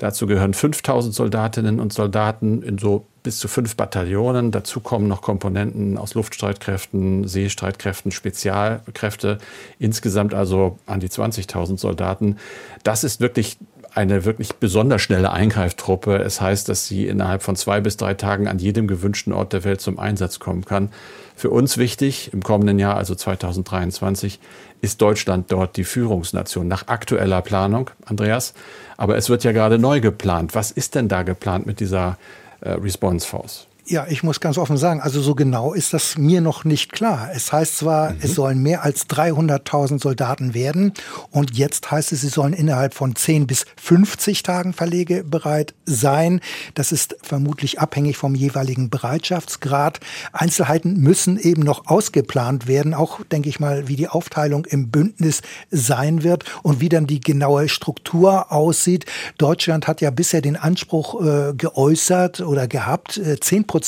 Dazu 0.00 0.26
gehören 0.26 0.54
5000 0.54 1.14
Soldatinnen 1.14 1.78
und 1.78 1.92
Soldaten 1.92 2.62
in 2.62 2.78
so 2.78 3.04
bis 3.22 3.38
zu 3.38 3.48
fünf 3.48 3.76
Bataillonen. 3.76 4.50
Dazu 4.50 4.80
kommen 4.80 5.08
noch 5.08 5.20
Komponenten 5.20 5.98
aus 5.98 6.14
Luftstreitkräften, 6.14 7.28
Seestreitkräften, 7.28 8.10
Spezialkräfte. 8.10 9.36
Insgesamt 9.78 10.32
also 10.32 10.78
an 10.86 11.00
die 11.00 11.10
20.000 11.10 11.78
Soldaten. 11.78 12.36
Das 12.82 13.04
ist 13.04 13.20
wirklich 13.20 13.58
eine 13.94 14.24
wirklich 14.24 14.54
besonders 14.54 15.02
schnelle 15.02 15.32
Eingreiftruppe. 15.32 16.16
Es 16.16 16.40
heißt, 16.40 16.68
dass 16.68 16.86
sie 16.86 17.06
innerhalb 17.06 17.42
von 17.42 17.56
zwei 17.56 17.80
bis 17.80 17.96
drei 17.96 18.14
Tagen 18.14 18.48
an 18.48 18.58
jedem 18.58 18.86
gewünschten 18.86 19.32
Ort 19.32 19.52
der 19.52 19.64
Welt 19.64 19.80
zum 19.80 19.98
Einsatz 19.98 20.38
kommen 20.38 20.64
kann. 20.64 20.90
Für 21.36 21.50
uns 21.50 21.78
wichtig 21.78 22.32
im 22.32 22.42
kommenden 22.42 22.78
Jahr, 22.78 22.96
also 22.96 23.14
2023, 23.14 24.38
ist 24.82 25.00
Deutschland 25.00 25.50
dort 25.50 25.76
die 25.76 25.84
Führungsnation 25.84 26.68
nach 26.68 26.88
aktueller 26.88 27.42
Planung, 27.42 27.90
Andreas. 28.04 28.54
Aber 28.96 29.16
es 29.16 29.28
wird 29.28 29.44
ja 29.44 29.52
gerade 29.52 29.78
neu 29.78 30.00
geplant. 30.00 30.54
Was 30.54 30.70
ist 30.70 30.94
denn 30.94 31.08
da 31.08 31.22
geplant 31.22 31.66
mit 31.66 31.80
dieser 31.80 32.18
äh, 32.60 32.72
Response 32.72 33.26
Force. 33.26 33.66
Ja, 33.90 34.06
ich 34.08 34.22
muss 34.22 34.38
ganz 34.38 34.56
offen 34.56 34.76
sagen, 34.76 35.00
also 35.00 35.20
so 35.20 35.34
genau 35.34 35.74
ist 35.74 35.92
das 35.92 36.16
mir 36.16 36.40
noch 36.40 36.62
nicht 36.64 36.92
klar. 36.92 37.28
Es 37.34 37.52
heißt 37.52 37.78
zwar, 37.78 38.12
mhm. 38.12 38.18
es 38.22 38.36
sollen 38.36 38.62
mehr 38.62 38.84
als 38.84 39.08
300.000 39.08 40.00
Soldaten 40.00 40.54
werden 40.54 40.92
und 41.32 41.58
jetzt 41.58 41.90
heißt 41.90 42.12
es, 42.12 42.20
sie 42.20 42.28
sollen 42.28 42.52
innerhalb 42.52 42.94
von 42.94 43.16
10 43.16 43.48
bis 43.48 43.66
50 43.82 44.44
Tagen 44.44 44.74
verlegebereit 44.74 45.74
sein. 45.86 46.40
Das 46.76 46.92
ist 46.92 47.16
vermutlich 47.20 47.80
abhängig 47.80 48.16
vom 48.16 48.36
jeweiligen 48.36 48.90
Bereitschaftsgrad. 48.90 49.98
Einzelheiten 50.32 51.00
müssen 51.00 51.36
eben 51.36 51.64
noch 51.64 51.88
ausgeplant 51.88 52.68
werden, 52.68 52.94
auch 52.94 53.24
denke 53.24 53.48
ich 53.48 53.58
mal, 53.58 53.88
wie 53.88 53.96
die 53.96 54.06
Aufteilung 54.06 54.66
im 54.66 54.92
Bündnis 54.92 55.42
sein 55.72 56.22
wird 56.22 56.44
und 56.62 56.80
wie 56.80 56.90
dann 56.90 57.08
die 57.08 57.18
genaue 57.18 57.68
Struktur 57.68 58.52
aussieht. 58.52 59.06
Deutschland 59.36 59.88
hat 59.88 60.00
ja 60.00 60.12
bisher 60.12 60.42
den 60.42 60.54
Anspruch 60.54 61.20
äh, 61.20 61.54
geäußert 61.54 62.40
oder 62.40 62.68
gehabt, 62.68 63.16
äh, 63.16 63.40
10 63.40 63.66
Prozent 63.66 63.79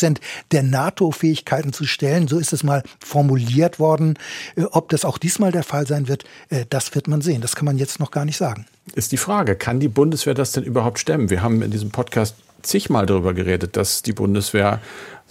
der 0.51 0.63
NATO-Fähigkeiten 0.63 1.73
zu 1.73 1.85
stellen. 1.85 2.29
So 2.29 2.39
ist 2.39 2.53
es 2.53 2.63
mal 2.63 2.83
formuliert 3.05 3.79
worden. 3.79 4.19
Äh, 4.57 4.65
ob 4.71 4.89
das 4.89 5.05
auch 5.05 5.19
diesmal 5.19 5.53
der 5.53 5.63
Fall 5.63 5.87
sein 5.87 6.09
wird, 6.09 6.25
äh, 6.49 6.65
das 6.69 6.95
wird 6.95 7.09
man 7.09 7.21
sehen. 7.21 7.41
Das 7.41 7.57
kann 7.57 7.65
man 7.65 7.79
jetzt 7.79 8.01
noch 8.01 8.11
gar 8.11 8.25
nicht 8.25 8.37
sagen. 8.37 8.67
Ist 8.95 9.13
die 9.13 9.17
Frage, 9.17 9.57
kann 9.57 9.81
die 9.81 9.89
Bundeswehr 9.89 10.35
das 10.35 10.53
denn 10.53 10.65
überhaupt 10.65 10.99
stemmen? 10.99 11.31
Wir 11.31 11.43
haben 11.43 11.63
in 11.63 11.71
diesem 11.71 11.91
Podcast 11.91 12.37
zigmal 12.63 13.07
darüber 13.07 13.35
geredet, 13.35 13.77
dass 13.77 14.03
die 14.03 14.13
Bundeswehr 14.13 14.81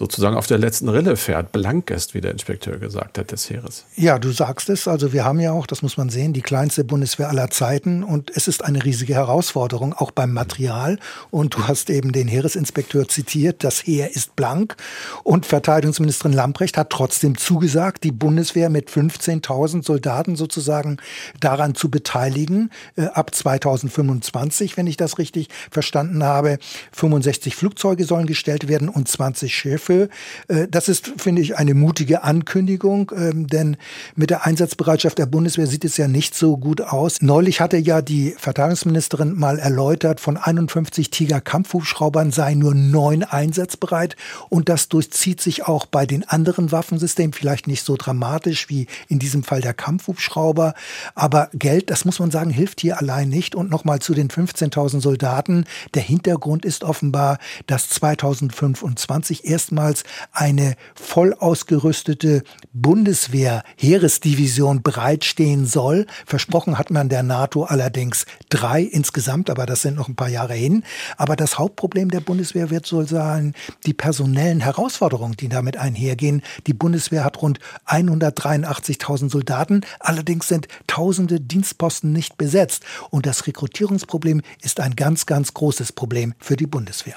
sozusagen 0.02 0.36
auf 0.36 0.48
der 0.48 0.58
letzten 0.58 0.90
Rille 0.90 1.16
fährt, 1.16 1.52
blank 1.52 1.92
ist, 1.92 2.16
wie 2.16 2.22
der 2.22 2.32
Inspekteur 2.32 2.80
gesagt 2.80 3.20
hat 3.20 3.32
des 3.32 3.52
Heeres. 3.52 3.86
Ja, 3.96 4.18
du 4.18 4.32
sagst 4.32 4.68
es. 4.70 4.88
Also 4.88 5.14
wir 5.14 5.26
haben 5.26 5.40
ja 5.40 5.52
auch, 5.52 5.68
das 5.68 5.84
muss 5.84 5.96
man 5.96 6.10
sehen, 6.10 6.34
die 6.34 6.42
kleinste 6.42 6.84
Bundeswehr 6.84 7.30
aller 7.30 7.52
Zeiten 7.52 8.04
und 8.04 8.32
es 8.36 8.48
ist 8.48 8.66
eine 8.66 8.84
riesige 8.84 9.14
Herausforderung, 9.14 9.94
auch 9.94 10.10
beim 10.10 10.34
Material. 10.34 10.98
Und 11.30 11.54
du 11.54 11.68
hast 11.68 11.92
eben 11.92 12.14
den 12.14 12.28
Heeresinspekteur 12.28 13.08
zitiert, 13.08 13.64
das 13.64 13.86
Heer 13.86 14.16
ist 14.16 14.36
blank. 14.36 14.76
Und 15.24 15.46
Verteidigungsministerin 15.46 16.34
Lamprecht 16.34 16.78
hat 16.78 16.90
trotzdem 16.90 17.38
zugesagt, 17.38 18.04
die 18.04 18.12
Bundeswehr 18.12 18.72
mit 18.72 18.90
15.000 18.90 19.86
Soldaten 19.86 20.36
sozusagen 20.36 20.98
daran 21.40 21.76
zu 21.76 21.92
beteiligen, 21.92 22.72
äh, 22.96 23.04
ab 23.06 23.36
2025, 23.36 24.78
wenn 24.78 24.88
ich 24.88 24.98
das 24.98 25.20
richtig 25.20 25.50
verstanden 25.70 26.24
habe. 26.24 26.58
65 26.92 27.56
Flugzeuge 27.56 28.06
sollen 28.06 28.26
gestellt 28.26 28.68
werden 28.68 28.90
und 28.90 29.08
20 29.08 29.56
Schiffe. 29.56 29.91
Hilfe. 29.92 30.10
Äh, 30.48 30.68
das 30.70 30.90
ist, 30.90 31.14
finde 31.18 31.42
ich, 31.42 31.58
eine 31.58 31.74
mutige 31.74 32.24
Ankündigung, 32.24 33.12
ähm, 33.16 33.48
denn 33.48 33.78
mit 34.16 34.30
der 34.30 34.46
Einsatzbereitschaft 34.46 35.18
der 35.18 35.26
Bundeswehr 35.26 35.68
sieht 35.68 35.86
es 35.86 35.98
ja 35.98 36.08
nicht 36.08 36.36
so 36.36 36.58
gut 36.58 36.82
aus. 36.82 37.22
Neulich 37.22 37.62
hatte 37.62 37.78
ja 37.78 38.02
die 38.02 38.36
Verteidigungsministerin 38.38 39.38
mal 39.38 39.60
erläutert, 39.60 40.20
von 40.20 40.38
51 40.38 41.10
Tiger-Kampfhubschraubern 41.10 42.32
seien 42.32 42.60
nur 42.60 42.74
neun 42.74 43.24
einsatzbereit 43.24 44.16
und 44.50 44.70
das 44.70 44.90
durchzieht 44.90 45.42
sich 45.42 45.68
auch 45.68 45.86
bei 45.86 46.06
den 46.06 46.28
anderen 46.28 46.72
Waffensystemen, 46.72 47.34
vielleicht 47.34 47.68
nicht 47.68 47.84
so 47.84 47.96
dramatisch 47.98 48.70
wie 48.70 48.88
in 49.08 49.20
diesem 49.20 49.44
Fall 49.44 49.62
der 49.62 49.74
Kampfhubschrauber, 49.74 50.74
aber 51.16 51.50
Geld, 51.54 51.90
das 51.90 52.06
muss 52.06 52.20
man 52.20 52.32
sagen, 52.32 52.50
hilft 52.52 52.82
hier 52.82 53.00
allein 53.00 53.30
nicht 53.30 53.56
und 53.56 53.70
nochmal 53.70 54.00
zu 54.00 54.14
den 54.14 54.30
15.000 54.30 55.02
Soldaten. 55.02 55.66
Der 55.94 56.02
Hintergrund 56.02 56.66
ist 56.66 56.84
offenbar, 56.84 57.38
dass 57.68 57.90
2025 57.90 59.46
erstmal 59.46 59.71
erstmals 59.72 60.04
eine 60.34 60.76
voll 60.96 61.34
ausgerüstete 61.34 62.44
Bundeswehr-Heeresdivision 62.74 64.82
bereitstehen 64.82 65.66
soll. 65.66 66.08
Versprochen 66.26 66.78
hat 66.78 66.92
man 66.92 67.08
der 67.08 67.24
NATO 67.24 67.64
allerdings 67.64 68.26
drei 68.50 68.82
insgesamt, 68.82 69.50
aber 69.50 69.66
das 69.66 69.82
sind 69.82 69.96
noch 69.96 70.10
ein 70.10 70.16
paar 70.16 70.28
Jahre 70.28 70.54
hin. 70.54 70.84
Aber 71.18 71.38
das 71.38 71.58
Hauptproblem 71.58 72.12
der 72.12 72.20
Bundeswehr 72.20 72.70
wird 72.70 72.86
so 72.86 73.04
sein, 73.04 73.54
die 73.86 73.94
personellen 73.94 74.60
Herausforderungen, 74.60 75.38
die 75.38 75.48
damit 75.48 75.78
einhergehen. 75.78 76.42
Die 76.68 76.74
Bundeswehr 76.74 77.24
hat 77.24 77.42
rund 77.42 77.60
183.000 77.88 79.30
Soldaten, 79.30 79.82
allerdings 80.00 80.50
sind 80.50 80.68
tausende 80.88 81.40
Dienstposten 81.40 82.12
nicht 82.12 82.38
besetzt. 82.38 82.84
Und 83.10 83.26
das 83.26 83.48
Rekrutierungsproblem 83.48 84.42
ist 84.62 84.82
ein 84.82 84.96
ganz, 84.96 85.26
ganz 85.26 85.54
großes 85.54 85.94
Problem 85.94 86.34
für 86.40 86.58
die 86.58 86.68
Bundeswehr. 86.68 87.16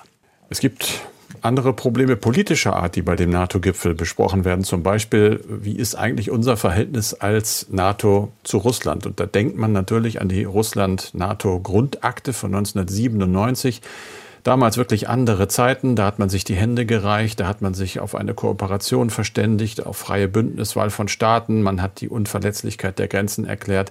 Es 0.51 0.61
gibt 0.61 1.01
andere 1.43 1.73
Probleme 1.73 2.17
politischer 2.17 2.75
Art, 2.76 2.97
die 2.97 3.03
bei 3.03 3.17
dem 3.17 3.31
NATO-Gipfel 3.31 3.95
besprochen 3.95 4.45
werden. 4.45 4.64
Zum 4.64 4.83
Beispiel, 4.83 5.45
wie 5.49 5.76
ist 5.76 5.95
eigentlich 5.95 6.31
unser 6.31 6.57
Verhältnis 6.57 7.14
als 7.14 7.67
NATO 7.71 8.33
zu 8.43 8.59
Russland? 8.59 9.07
Und 9.07 9.21
da 9.21 9.26
denkt 9.26 9.57
man 9.57 9.73
natürlich 9.73 10.21
an 10.21 10.29
die 10.29 10.45
Russland-NATO-Grundakte 10.45 12.33
von 12.33 12.55
1997. 12.55 13.83
Damals 14.43 14.76
wirklich 14.76 15.09
andere 15.09 15.49
Zeiten, 15.49 15.97
da 15.97 16.05
hat 16.07 16.19
man 16.19 16.29
sich 16.29 16.45
die 16.45 16.55
Hände 16.55 16.85
gereicht, 16.85 17.41
da 17.41 17.47
hat 17.47 17.62
man 17.62 17.73
sich 17.73 18.00
auf 18.00 18.14
eine 18.14 18.35
Kooperation 18.35 19.09
verständigt, 19.09 19.87
auf 19.87 19.97
freie 19.97 20.29
Bündniswahl 20.29 20.91
von 20.91 21.09
Staaten, 21.09 21.62
man 21.62 21.81
hat 21.81 22.03
die 22.03 22.11
Unverletzlichkeit 22.11 22.99
der 22.99 23.09
Grenzen 23.09 23.47
erklärt 23.47 23.91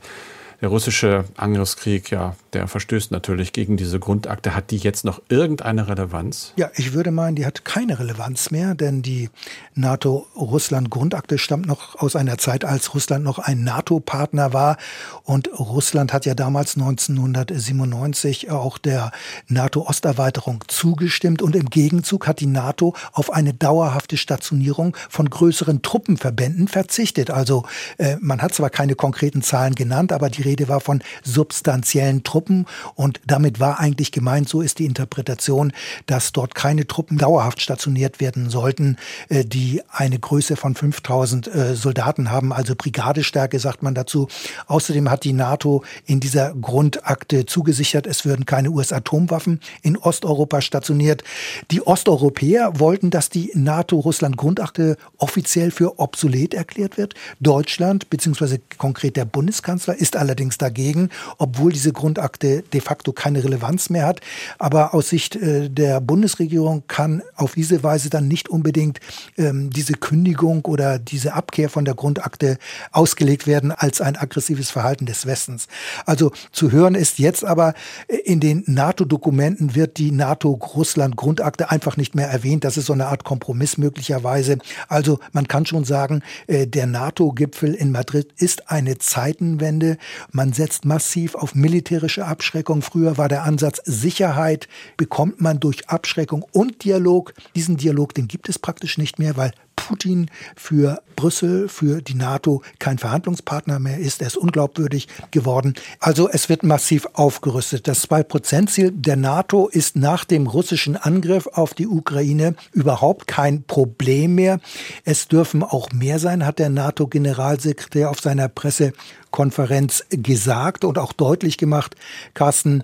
der 0.63 0.70
russische 0.70 1.25
Angriffskrieg, 1.36 2.10
ja, 2.10 2.38
der 2.53 2.70
verstößt 2.70 3.12
natürlich 3.12 3.51
gegen 3.51 3.75
diese 3.75 4.00
Grundakte. 4.00 4.55
Hat 4.55 4.72
die 4.72 4.77
jetzt 4.77 5.03
noch 5.03 5.22
irgendeine 5.27 5.89
Relevanz? 5.89 6.53
Ja, 6.55 6.72
ich 6.75 6.93
würde 6.93 7.12
meinen, 7.12 7.36
die 7.36 7.46
hat 7.46 7.65
keine 7.65 8.00
Relevanz 8.00 8.50
mehr, 8.50 8.74
denn 8.74 9.01
die 9.01 9.29
NATO-Russland-Grundakte 9.75 11.38
stammt 11.38 11.65
noch 11.65 12.00
aus 12.00 12.15
einer 12.15 12.38
Zeit, 12.38 12.63
als 12.63 12.93
Russland 12.93 13.25
noch 13.25 13.39
ein 13.39 13.65
NATO-Partner 13.65 14.53
war. 14.53 14.77
Und 15.24 15.50
Russland 15.60 16.13
hat 16.13 16.25
ja 16.25 16.34
damals 16.34 16.77
1997 16.77 18.50
auch 18.50 18.77
der 18.77 19.12
NATO-Osterweiterung 19.50 20.63
zugestimmt. 20.70 21.41
Und 21.41 21.58
im 21.58 21.70
Gegenzug 21.70 22.25
hat 22.25 22.39
die 22.39 22.46
NATO 22.46 22.96
auf 23.12 23.34
eine 23.34 23.53
dauerhafte 23.53 24.15
Stationierung 24.15 24.96
von 25.10 25.29
größeren 25.29 25.82
Truppenverbänden 25.82 26.70
verzichtet. 26.70 27.32
Also 27.32 27.65
äh, 27.98 28.15
man 28.22 28.41
hat 28.41 28.53
zwar 28.53 28.70
keine 28.70 28.96
konkreten 28.96 29.41
Zahlen 29.41 29.75
genannt, 29.75 30.13
aber 30.13 30.29
die 30.29 30.52
Rede 30.53 30.67
war 30.67 30.81
von 30.81 31.01
substanziellen 31.24 32.24
Truppen 32.24 32.67
und 32.93 33.19
damit 33.25 33.60
war 33.60 33.79
eigentlich 33.79 34.12
gemeint, 34.12 34.48
so 34.48 34.62
ist 34.62 34.77
die 34.77 34.86
Interpretation, 34.86 35.74
dass 36.05 36.31
dort 36.31 36.53
keine 36.53 36.86
Truppen 36.86 37.17
dauerhaft 37.17 37.60
stationiert 37.60 38.19
werden 38.19 38.51
sollten, 38.51 38.98
äh, 39.29 39.43
die 39.43 39.81
eine 39.89 40.19
Größe 40.19 40.55
von 40.55 40.75
5000 40.75 41.48
äh, 41.48 41.75
Soldaten 41.75 42.29
haben, 42.29 42.53
also 42.53 42.75
Brigadestärke 42.75 43.57
sagt 43.57 43.81
man 43.81 43.95
dazu. 43.95 44.27
Außerdem 44.67 45.10
hat 45.10 45.24
die 45.24 45.33
NATO 45.33 45.83
in 46.05 46.19
dieser 46.19 46.53
Grundakte 46.53 47.48
zugesichert, 47.48 48.05
es 48.05 48.25
würden 48.25 48.45
keine 48.45 48.69
US-Atomwaffen 48.69 49.60
in 49.81 49.98
Osteuropa 49.98 50.62
stationiert. 50.62 51.24
Die 51.72 51.81
Osteuropäer 51.81 52.79
wollten, 52.79 53.10
dass 53.10 53.29
die 53.29 53.51
NATO-Russland-Grundakte 53.55 54.98
offiziell 55.17 55.72
für 55.72 56.00
obsolet 56.00 56.53
erklärt 56.53 56.98
wird. 56.98 57.15
Deutschland 57.39 58.12
bzw. 58.12 58.60
konkret 58.77 59.17
der 59.17 59.25
Bundeskanzler 59.25 59.95
ist 59.95 60.15
allerdings 60.15 60.42
dagegen, 60.50 61.09
obwohl 61.38 61.71
diese 61.71 61.93
Grundakte 61.93 62.63
de 62.73 62.81
facto 62.81 63.12
keine 63.13 63.43
Relevanz 63.43 63.89
mehr 63.89 64.05
hat. 64.05 64.21
Aber 64.59 64.93
aus 64.93 65.09
Sicht 65.09 65.35
äh, 65.35 65.69
der 65.69 66.01
Bundesregierung 66.01 66.83
kann 66.88 67.21
auf 67.35 67.53
diese 67.53 67.83
Weise 67.83 68.09
dann 68.09 68.27
nicht 68.27 68.50
unbedingt 68.50 69.00
ähm, 69.38 69.69
diese 69.69 69.93
Kündigung 69.93 70.65
oder 70.65 71.00
diese 71.00 71.33
Abkehr 71.33 71.69
von 71.69 71.85
der 71.85 71.95
Grundakte 71.95 72.57
ausgelegt 72.91 73.47
werden 73.47 73.71
als 73.71 74.01
ein 74.01 74.15
aggressives 74.15 74.71
Verhalten 74.71 75.05
des 75.05 75.25
Westens. 75.25 75.67
Also 76.05 76.31
zu 76.51 76.71
hören 76.71 76.95
ist 76.95 77.19
jetzt 77.19 77.45
aber 77.45 77.73
äh, 78.07 78.17
in 78.17 78.39
den 78.39 78.63
NATO-Dokumenten 78.67 79.75
wird 79.75 79.97
die 79.97 80.12
NATO-Russland-Grundakte 80.12 81.69
einfach 81.69 81.97
nicht 81.97 82.15
mehr 82.15 82.27
erwähnt. 82.29 82.63
Das 82.63 82.77
ist 82.77 82.88
so 82.88 82.93
eine 82.93 83.07
Art 83.07 83.23
Kompromiss 83.23 83.77
möglicherweise. 83.77 84.57
Also 84.88 85.19
man 85.31 85.47
kann 85.47 85.65
schon 85.65 85.85
sagen, 85.85 86.21
äh, 86.47 86.67
der 86.67 86.88
NATO-Gipfel 86.88 87.73
in 87.73 87.91
Madrid 87.91 88.33
ist 88.38 88.69
eine 88.69 88.97
Zeitenwende. 88.97 89.97
Man 90.31 90.53
setzt 90.53 90.85
massiv 90.85 91.35
auf 91.35 91.55
militärische 91.55 92.25
Abschreckung. 92.25 92.81
Früher 92.81 93.17
war 93.17 93.29
der 93.29 93.43
Ansatz 93.43 93.81
Sicherheit 93.85 94.67
bekommt 94.97 95.41
man 95.41 95.59
durch 95.59 95.89
Abschreckung 95.89 96.45
und 96.51 96.83
Dialog. 96.83 97.33
Diesen 97.55 97.77
Dialog, 97.77 98.13
den 98.13 98.27
gibt 98.27 98.49
es 98.49 98.59
praktisch 98.59 98.97
nicht 98.97 99.19
mehr, 99.19 99.37
weil 99.37 99.51
Putin 99.75 100.29
für 100.55 101.01
Brüssel, 101.15 101.67
für 101.67 102.01
die 102.01 102.15
NATO 102.15 102.61
kein 102.79 102.97
Verhandlungspartner 102.97 103.79
mehr 103.79 103.97
ist. 103.97 104.21
Er 104.21 104.27
ist 104.27 104.37
unglaubwürdig 104.37 105.07
geworden. 105.31 105.73
Also 105.99 106.29
es 106.29 106.49
wird 106.49 106.63
massiv 106.63 107.07
aufgerüstet. 107.13 107.87
Das 107.87 108.09
2-Prozent-Ziel 108.09 108.91
der 108.91 109.15
NATO 109.15 109.67
ist 109.67 109.95
nach 109.95 110.25
dem 110.25 110.47
russischen 110.47 110.95
Angriff 110.95 111.47
auf 111.47 111.73
die 111.73 111.87
Ukraine 111.87 112.55
überhaupt 112.71 113.27
kein 113.27 113.63
Problem 113.63 114.35
mehr. 114.35 114.59
Es 115.05 115.27
dürfen 115.27 115.63
auch 115.63 115.91
mehr 115.91 116.19
sein, 116.19 116.45
hat 116.45 116.59
der 116.59 116.69
NATO-Generalsekretär 116.69 118.09
auf 118.09 118.19
seiner 118.19 118.47
Pressekonferenz 118.49 120.05
gesagt 120.09 120.83
und 120.85 120.97
auch 120.97 121.13
deutlich 121.13 121.57
gemacht. 121.57 121.95
Carsten, 122.33 122.83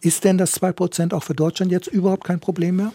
ist 0.00 0.24
denn 0.24 0.38
das 0.38 0.52
2 0.52 0.72
Prozent 0.72 1.14
auch 1.14 1.22
für 1.22 1.34
Deutschland 1.34 1.70
jetzt 1.70 1.86
überhaupt 1.86 2.24
kein 2.24 2.40
Problem 2.40 2.76
mehr? 2.76 2.92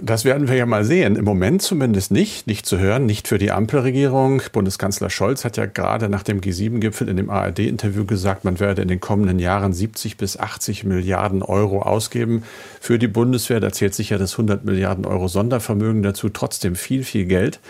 Das 0.00 0.24
werden 0.24 0.48
wir 0.48 0.54
ja 0.54 0.64
mal 0.64 0.86
sehen. 0.86 1.16
Im 1.16 1.26
Moment 1.26 1.60
zumindest 1.60 2.12
nicht, 2.12 2.46
nicht 2.46 2.64
zu 2.64 2.78
hören, 2.78 3.04
nicht 3.04 3.28
für 3.28 3.36
die 3.36 3.50
Ampelregierung. 3.50 4.40
Bundeskanzler 4.50 5.10
Scholz 5.10 5.44
hat 5.44 5.58
ja 5.58 5.66
gerade 5.66 6.08
nach 6.08 6.22
dem 6.22 6.40
G7-Gipfel 6.40 7.10
in 7.10 7.18
dem 7.18 7.28
ARD-Interview 7.28 8.06
gesagt, 8.06 8.44
man 8.44 8.58
werde 8.58 8.80
in 8.80 8.88
den 8.88 9.00
kommenden 9.00 9.38
Jahren 9.38 9.74
70 9.74 10.16
bis 10.16 10.38
80 10.38 10.84
Milliarden 10.84 11.42
Euro 11.42 11.82
ausgeben 11.82 12.42
für 12.80 12.98
die 12.98 13.06
Bundeswehr. 13.06 13.60
Da 13.60 13.70
zählt 13.70 13.94
sicher 13.94 14.16
das 14.16 14.32
100 14.32 14.64
Milliarden 14.64 15.04
Euro 15.04 15.28
Sondervermögen 15.28 16.02
dazu. 16.02 16.30
Trotzdem 16.30 16.74
viel, 16.74 17.04
viel 17.04 17.26
Geld. 17.26 17.60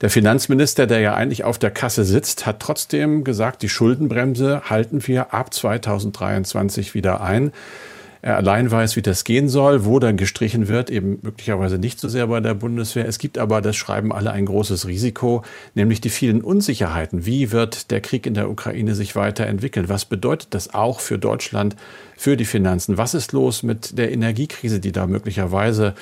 Der 0.00 0.08
Finanzminister, 0.08 0.86
der 0.86 1.00
ja 1.00 1.14
eigentlich 1.14 1.44
auf 1.44 1.58
der 1.58 1.70
Kasse 1.70 2.04
sitzt, 2.04 2.46
hat 2.46 2.60
trotzdem 2.60 3.22
gesagt, 3.22 3.60
die 3.60 3.68
Schuldenbremse 3.68 4.62
halten 4.70 5.06
wir 5.06 5.34
ab 5.34 5.52
2023 5.52 6.94
wieder 6.94 7.20
ein 7.20 7.52
er 8.26 8.36
allein 8.36 8.68
weiß, 8.68 8.96
wie 8.96 9.02
das 9.02 9.22
gehen 9.22 9.48
soll, 9.48 9.84
wo 9.84 10.00
dann 10.00 10.16
gestrichen 10.16 10.66
wird, 10.66 10.90
eben 10.90 11.20
möglicherweise 11.22 11.78
nicht 11.78 12.00
so 12.00 12.08
sehr 12.08 12.26
bei 12.26 12.40
der 12.40 12.54
Bundeswehr. 12.54 13.06
Es 13.06 13.20
gibt 13.20 13.38
aber, 13.38 13.62
das 13.62 13.76
schreiben 13.76 14.12
alle, 14.12 14.32
ein 14.32 14.46
großes 14.46 14.88
Risiko, 14.88 15.44
nämlich 15.76 16.00
die 16.00 16.10
vielen 16.10 16.40
Unsicherheiten. 16.40 17.24
Wie 17.24 17.52
wird 17.52 17.92
der 17.92 18.00
Krieg 18.00 18.26
in 18.26 18.34
der 18.34 18.50
Ukraine 18.50 18.96
sich 18.96 19.14
weiterentwickeln? 19.14 19.88
Was 19.88 20.06
bedeutet 20.06 20.54
das 20.54 20.74
auch 20.74 20.98
für 20.98 21.20
Deutschland, 21.20 21.76
für 22.16 22.36
die 22.36 22.44
Finanzen? 22.44 22.98
Was 22.98 23.14
ist 23.14 23.30
los 23.30 23.62
mit 23.62 23.96
der 23.96 24.10
Energiekrise, 24.10 24.80
die 24.80 24.90
da 24.90 25.06
möglicherweise 25.06 25.94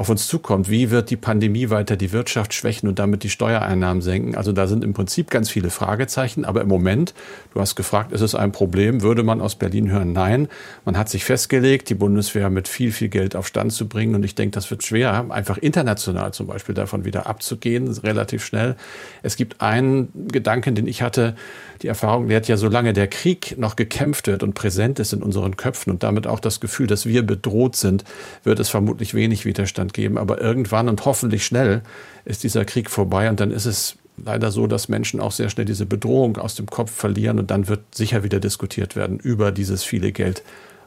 auf 0.00 0.08
uns 0.08 0.28
zukommt. 0.28 0.70
Wie 0.70 0.90
wird 0.90 1.10
die 1.10 1.16
Pandemie 1.16 1.68
weiter 1.68 1.94
die 1.94 2.10
Wirtschaft 2.10 2.54
schwächen 2.54 2.88
und 2.88 2.98
damit 2.98 3.22
die 3.22 3.28
Steuereinnahmen 3.28 4.00
senken? 4.00 4.34
Also 4.34 4.50
da 4.50 4.66
sind 4.66 4.82
im 4.82 4.94
Prinzip 4.94 5.28
ganz 5.28 5.50
viele 5.50 5.68
Fragezeichen. 5.68 6.46
Aber 6.46 6.62
im 6.62 6.68
Moment, 6.68 7.12
du 7.52 7.60
hast 7.60 7.76
gefragt, 7.76 8.10
ist 8.12 8.22
es 8.22 8.34
ein 8.34 8.50
Problem? 8.50 9.02
Würde 9.02 9.22
man 9.24 9.42
aus 9.42 9.56
Berlin 9.56 9.90
hören? 9.90 10.14
Nein. 10.14 10.48
Man 10.86 10.96
hat 10.96 11.10
sich 11.10 11.26
festgelegt, 11.26 11.90
die 11.90 11.94
Bundeswehr 11.94 12.48
mit 12.48 12.66
viel, 12.66 12.92
viel 12.92 13.10
Geld 13.10 13.36
auf 13.36 13.46
Stand 13.46 13.74
zu 13.74 13.88
bringen. 13.88 14.14
Und 14.14 14.24
ich 14.24 14.34
denke, 14.34 14.54
das 14.54 14.70
wird 14.70 14.82
schwer, 14.84 15.26
einfach 15.28 15.58
international 15.58 16.32
zum 16.32 16.46
Beispiel 16.46 16.74
davon 16.74 17.04
wieder 17.04 17.26
abzugehen, 17.26 17.86
relativ 17.86 18.42
schnell. 18.42 18.76
Es 19.22 19.36
gibt 19.36 19.60
einen 19.60 20.28
Gedanken, 20.28 20.74
den 20.74 20.86
ich 20.86 21.02
hatte, 21.02 21.34
die 21.82 21.88
Erfahrung 21.88 22.28
lehrt 22.28 22.48
ja, 22.48 22.56
solange 22.56 22.92
der 22.92 23.08
Krieg 23.08 23.56
noch 23.58 23.76
gekämpft 23.76 24.26
wird 24.26 24.42
und 24.42 24.54
präsent 24.54 24.98
ist 24.98 25.12
in 25.12 25.22
unseren 25.22 25.56
Köpfen 25.56 25.90
und 25.90 26.02
damit 26.02 26.26
auch 26.26 26.40
das 26.40 26.60
Gefühl, 26.60 26.86
dass 26.86 27.06
wir 27.06 27.22
bedroht 27.22 27.76
sind, 27.76 28.04
wird 28.44 28.60
es 28.60 28.68
vermutlich 28.68 29.14
wenig 29.14 29.44
Widerstand 29.46 29.89
geben. 29.92 30.18
Aber 30.18 30.40
irgendwann 30.40 30.88
und 30.88 31.04
hoffentlich 31.04 31.44
schnell 31.44 31.82
ist 32.24 32.42
dieser 32.42 32.64
Krieg 32.64 32.90
vorbei 32.90 33.28
und 33.28 33.40
dann 33.40 33.50
ist 33.50 33.66
es 33.66 33.96
leider 34.24 34.50
so, 34.50 34.66
dass 34.66 34.88
Menschen 34.88 35.20
auch 35.20 35.32
sehr 35.32 35.50
schnell 35.50 35.66
diese 35.66 35.86
Bedrohung 35.86 36.36
aus 36.36 36.54
dem 36.54 36.66
Kopf 36.66 36.90
verlieren 36.90 37.38
und 37.38 37.50
dann 37.50 37.68
wird 37.68 37.94
sicher 37.94 38.22
wieder 38.22 38.40
diskutiert 38.40 38.96
werden 38.96 39.18
über 39.18 39.52
dieses 39.52 39.82
viele 39.82 40.12
Geld 40.12 40.42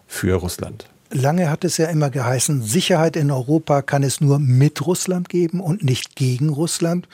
für 0.08 0.36
Russland. 0.36 0.88
Lange 1.12 1.50
hat 1.50 1.64
es 1.64 1.78
ja 1.78 1.88
immer 1.88 2.10
geheißen, 2.10 2.64
Sicherheit 2.64 3.16
in 3.16 3.30
Europa 3.30 3.82
kann 3.84 4.04
es 4.04 4.20
nur 4.20 4.40
mit 4.40 4.86
Russland 4.86 5.30
geben 5.30 5.60
und 5.60 5.84
nicht 5.84 6.16
gegen 6.16 6.50
Russland. 6.50 7.08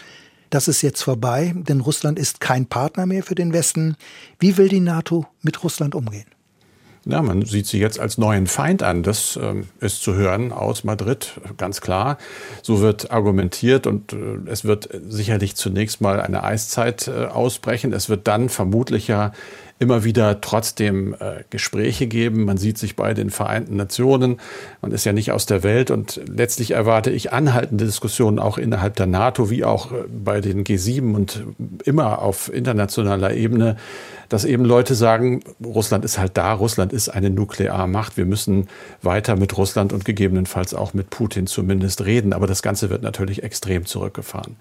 Das 0.50 0.68
ist 0.68 0.82
jetzt 0.82 1.04
vorbei, 1.04 1.54
denn 1.56 1.82
Russland 1.82 2.18
ist 2.18 2.40
kein 2.40 2.66
Partner 2.66 3.06
mehr 3.06 3.24
für 3.24 3.36
den 3.36 3.54
Westen. 3.54 3.98
Wie 4.40 4.58
will 4.58 4.70
die 4.70 4.80
NATO 4.80 5.28
mit 5.42 5.64
Russland 5.64 5.96
umgehen? 5.96 6.26
Ja, 7.10 7.24
man 7.24 7.44
sieht 7.44 7.66
sie 7.66 7.80
jetzt 7.80 8.00
als 8.00 8.20
neuen 8.20 8.46
Feind 8.46 8.84
an. 8.84 9.02
Das 9.02 9.40
ähm, 9.42 9.68
ist 9.80 10.04
zu 10.04 10.14
hören 10.14 10.52
aus 10.52 10.84
Madrid, 10.84 11.34
ganz 11.58 11.82
klar. 11.82 12.20
So 12.62 12.82
wird 12.82 13.10
argumentiert 13.10 13.88
und 13.88 14.14
äh, 14.14 14.38
es 14.46 14.64
wird 14.64 14.90
sicherlich 15.08 15.56
zunächst 15.56 16.02
mal 16.02 16.22
eine 16.22 16.44
Eiszeit 16.44 17.08
äh, 17.08 17.26
ausbrechen. 17.26 17.94
Es 17.94 18.10
wird 18.10 18.28
dann 18.28 18.50
vermutlich 18.50 19.08
ja 19.08 19.32
immer 19.80 20.04
wieder 20.04 20.42
trotzdem 20.42 21.14
äh, 21.14 21.44
Gespräche 21.50 22.08
geben. 22.08 22.44
Man 22.44 22.58
sieht 22.58 22.78
sich 22.78 22.98
bei 22.98 23.14
den 23.14 23.30
Vereinten 23.30 23.78
Nationen. 23.78 24.40
Man 24.82 24.92
ist 24.92 25.06
ja 25.06 25.14
nicht 25.14 25.32
aus 25.32 25.46
der 25.46 25.64
Welt 25.64 25.90
und 25.90 26.20
letztlich 26.28 26.72
erwarte 26.72 27.12
ich 27.12 27.32
anhaltende 27.32 27.86
Diskussionen 27.86 28.40
auch 28.40 28.58
innerhalb 28.58 28.98
der 28.98 29.06
NATO 29.06 29.50
wie 29.50 29.64
auch 29.64 29.94
äh, 29.94 30.04
bei 30.10 30.42
den 30.42 30.66
G7 30.66 31.14
und 31.16 31.44
immer 31.86 32.22
auf 32.22 32.54
internationaler 32.54 33.34
Ebene, 33.34 33.78
dass 34.28 34.44
eben 34.44 34.66
Leute 34.66 34.96
sagen, 34.96 35.40
Russland 35.64 36.04
ist 36.04 36.20
halt 36.20 36.36
da, 36.36 36.52
Russland 36.52 36.92
ist 36.92 37.08
eine 37.08 37.30
Nuklearmacht. 37.30 38.18
Wir 38.18 38.26
müssen 38.26 38.68
weiter 39.02 39.38
mit 39.38 39.58
Russland 39.58 39.94
und 39.94 40.04
gegebenenfalls 40.04 40.74
auch 40.74 40.94
mit 40.94 41.10
Putin 41.10 41.48
zumindest 41.48 42.04
reden. 42.06 42.34
Aber 42.34 42.48
das 42.48 42.62
Ganze 42.62 42.90
wird 42.90 43.02
natürlich 43.02 43.44
extrem 43.44 43.86
zurückgefahren. 43.86 44.58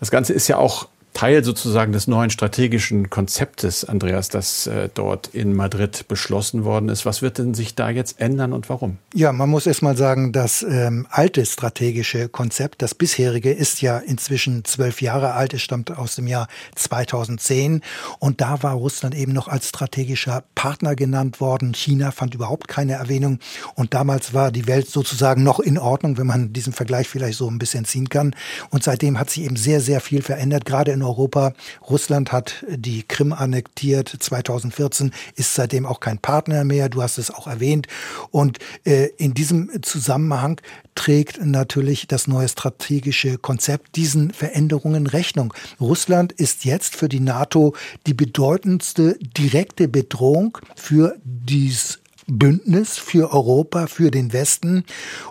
Das 0.00 0.10
Ganze 0.10 0.32
ist 0.32 0.48
ja 0.48 0.58
auch 0.58 0.88
Teil 1.14 1.44
sozusagen 1.44 1.92
des 1.92 2.06
neuen 2.06 2.30
strategischen 2.30 3.10
Konzeptes, 3.10 3.84
Andreas, 3.84 4.28
das 4.28 4.66
äh, 4.66 4.88
dort 4.92 5.28
in 5.28 5.54
Madrid 5.54 6.06
beschlossen 6.08 6.64
worden 6.64 6.88
ist. 6.88 7.04
Was 7.04 7.20
wird 7.20 7.38
denn 7.38 7.54
sich 7.54 7.74
da 7.74 7.90
jetzt 7.90 8.20
ändern 8.20 8.52
und 8.52 8.68
warum? 8.68 8.96
Ja, 9.14 9.32
man 9.32 9.50
muss 9.50 9.66
erst 9.66 9.82
mal 9.82 9.96
sagen, 9.96 10.32
das 10.32 10.62
ähm, 10.62 11.06
alte 11.10 11.44
strategische 11.44 12.28
Konzept, 12.28 12.82
das 12.82 12.94
bisherige, 12.94 13.52
ist 13.52 13.82
ja 13.82 13.98
inzwischen 13.98 14.64
zwölf 14.64 15.02
Jahre 15.02 15.34
alt. 15.34 15.52
Es 15.52 15.62
stammt 15.62 15.96
aus 15.96 16.14
dem 16.16 16.26
Jahr 16.26 16.48
2010 16.76 17.82
und 18.18 18.40
da 18.40 18.62
war 18.62 18.72
Russland 18.72 19.14
eben 19.14 19.32
noch 19.32 19.48
als 19.48 19.68
strategischer 19.68 20.44
Partner 20.54 20.96
genannt 20.96 21.40
worden. 21.40 21.74
China 21.74 22.10
fand 22.10 22.34
überhaupt 22.34 22.68
keine 22.68 22.94
Erwähnung 22.94 23.38
und 23.74 23.92
damals 23.92 24.32
war 24.32 24.50
die 24.50 24.66
Welt 24.66 24.88
sozusagen 24.88 25.42
noch 25.42 25.60
in 25.60 25.78
Ordnung, 25.78 26.16
wenn 26.16 26.26
man 26.26 26.52
diesen 26.52 26.72
Vergleich 26.72 27.08
vielleicht 27.08 27.38
so 27.38 27.50
ein 27.50 27.58
bisschen 27.58 27.84
ziehen 27.84 28.08
kann. 28.08 28.34
Und 28.70 28.82
seitdem 28.82 29.18
hat 29.18 29.30
sich 29.30 29.44
eben 29.44 29.56
sehr, 29.56 29.80
sehr 29.80 30.00
viel 30.00 30.22
verändert, 30.22 30.64
gerade 30.64 30.92
in 30.92 31.01
Europa. 31.02 31.52
Russland 31.88 32.32
hat 32.32 32.64
die 32.68 33.02
Krim 33.02 33.32
annektiert 33.32 34.14
2014, 34.18 35.12
ist 35.36 35.54
seitdem 35.54 35.86
auch 35.86 36.00
kein 36.00 36.18
Partner 36.18 36.64
mehr. 36.64 36.88
Du 36.88 37.02
hast 37.02 37.18
es 37.18 37.30
auch 37.30 37.46
erwähnt. 37.46 37.86
Und 38.30 38.58
äh, 38.84 39.06
in 39.16 39.34
diesem 39.34 39.70
Zusammenhang 39.82 40.60
trägt 40.94 41.44
natürlich 41.44 42.06
das 42.06 42.26
neue 42.26 42.48
strategische 42.48 43.38
Konzept 43.38 43.96
diesen 43.96 44.30
Veränderungen 44.32 45.06
Rechnung. 45.06 45.54
Russland 45.80 46.32
ist 46.32 46.64
jetzt 46.64 46.96
für 46.96 47.08
die 47.08 47.20
NATO 47.20 47.74
die 48.06 48.14
bedeutendste 48.14 49.18
direkte 49.18 49.88
Bedrohung 49.88 50.58
für 50.76 51.16
dies 51.24 52.01
Bündnis 52.38 52.96
für 52.96 53.32
Europa, 53.32 53.86
für 53.86 54.10
den 54.10 54.32
Westen. 54.32 54.84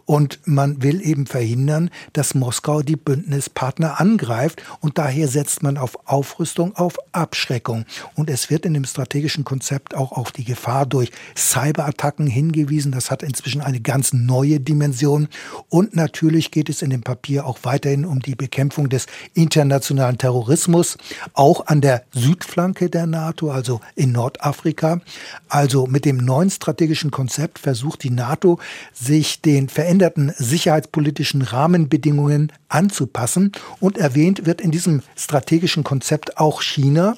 Und 0.06 0.40
man 0.46 0.84
will 0.84 1.02
eben 1.02 1.26
verhindern, 1.26 1.90
dass 2.14 2.36
Moskau 2.36 2.82
die 2.82 2.96
Bündnispartner 2.96 4.00
angreift. 4.00 4.62
Und 4.80 4.98
daher 4.98 5.28
setzt 5.28 5.64
man 5.64 5.78
auf 5.78 6.08
Aufrüstung, 6.08 6.76
auf 6.76 6.98
Abschreckung. 7.12 7.86
Und 8.16 8.30
es 8.30 8.50
wird 8.50 8.66
in 8.66 8.74
dem 8.74 8.86
strategischen 8.86 9.44
Konzept 9.44 9.96
auch 9.96 10.12
auf 10.12 10.32
die 10.32 10.44
Gefahr 10.44 10.86
durch 10.86 11.12
Cyberattacken 11.36 12.28
hingewiesen. 12.28 12.92
Das 12.92 13.10
hat 13.10 13.24
inzwischen 13.24 13.62
eine 13.62 13.82
ganz 13.82 14.14
neue 14.14 14.60
Dimension. 14.60 15.28
Und 15.70 15.96
natürlich 15.96 16.52
geht 16.52 16.70
es 16.70 16.82
in 16.82 16.92
dem 16.92 17.02
Papier 17.02 17.46
auch 17.46 17.60
weiterhin 17.64 18.06
um 18.06 18.20
die 18.20 18.36
Bekämpfung 18.36 18.90
des 18.90 19.08
internationalen 19.34 20.18
Terrorismus, 20.18 20.98
auch 21.34 21.66
an 21.68 21.82
der 21.82 22.04
Südflanke 22.12 22.90
der 22.90 23.08
NATO, 23.08 23.50
also 23.50 23.82
in 23.96 24.12
Nordafrika. 24.12 25.02
Also 25.50 25.88
mit 25.88 26.06
dem 26.06 26.18
neuen 26.18 26.50
strategischen 26.50 26.91
Konzept 27.12 27.60
versucht 27.60 28.04
die 28.04 28.10
NATO, 28.10 28.60
sich 28.92 29.42
den 29.42 29.70
veränderten 29.70 30.34
sicherheitspolitischen 30.36 31.42
Rahmenbedingungen 31.42 32.52
anzupassen. 32.68 33.52
Und 33.80 33.98
erwähnt 33.98 34.46
wird 34.46 34.60
in 34.60 34.72
diesem 34.72 35.02
strategischen 35.16 35.84
Konzept 35.84 36.38
auch 36.38 36.62
China. 36.62 37.16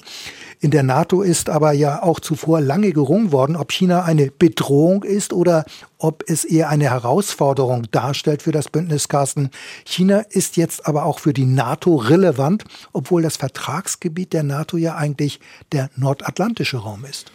In 0.60 0.70
der 0.70 0.82
NATO 0.82 1.22
ist 1.22 1.50
aber 1.50 1.72
ja 1.72 2.02
auch 2.02 2.20
zuvor 2.20 2.60
lange 2.60 2.92
gerungen 2.92 3.32
worden, 3.32 3.54
ob 3.56 3.70
China 3.70 4.04
eine 4.04 4.30
Bedrohung 4.30 5.02
ist 5.02 5.34
oder 5.34 5.66
ob 5.98 6.24
es 6.26 6.44
eher 6.44 6.70
eine 6.70 6.84
Herausforderung 6.84 7.86
darstellt 7.90 8.40
für 8.40 8.52
das 8.52 8.68
Bündnis 8.68 9.08
Carsten. 9.08 9.50
China 9.84 10.20
ist 10.30 10.56
jetzt 10.56 10.86
aber 10.86 11.04
auch 11.04 11.18
für 11.18 11.34
die 11.34 11.44
NATO 11.44 11.96
relevant, 11.96 12.64
obwohl 12.92 13.20
das 13.20 13.36
Vertragsgebiet 13.36 14.32
der 14.32 14.42
NATO 14.42 14.78
ja 14.78 14.96
eigentlich 14.96 15.40
der 15.72 15.90
nordatlantische 15.96 16.78
Raum 16.78 17.04
ist. 17.04 17.30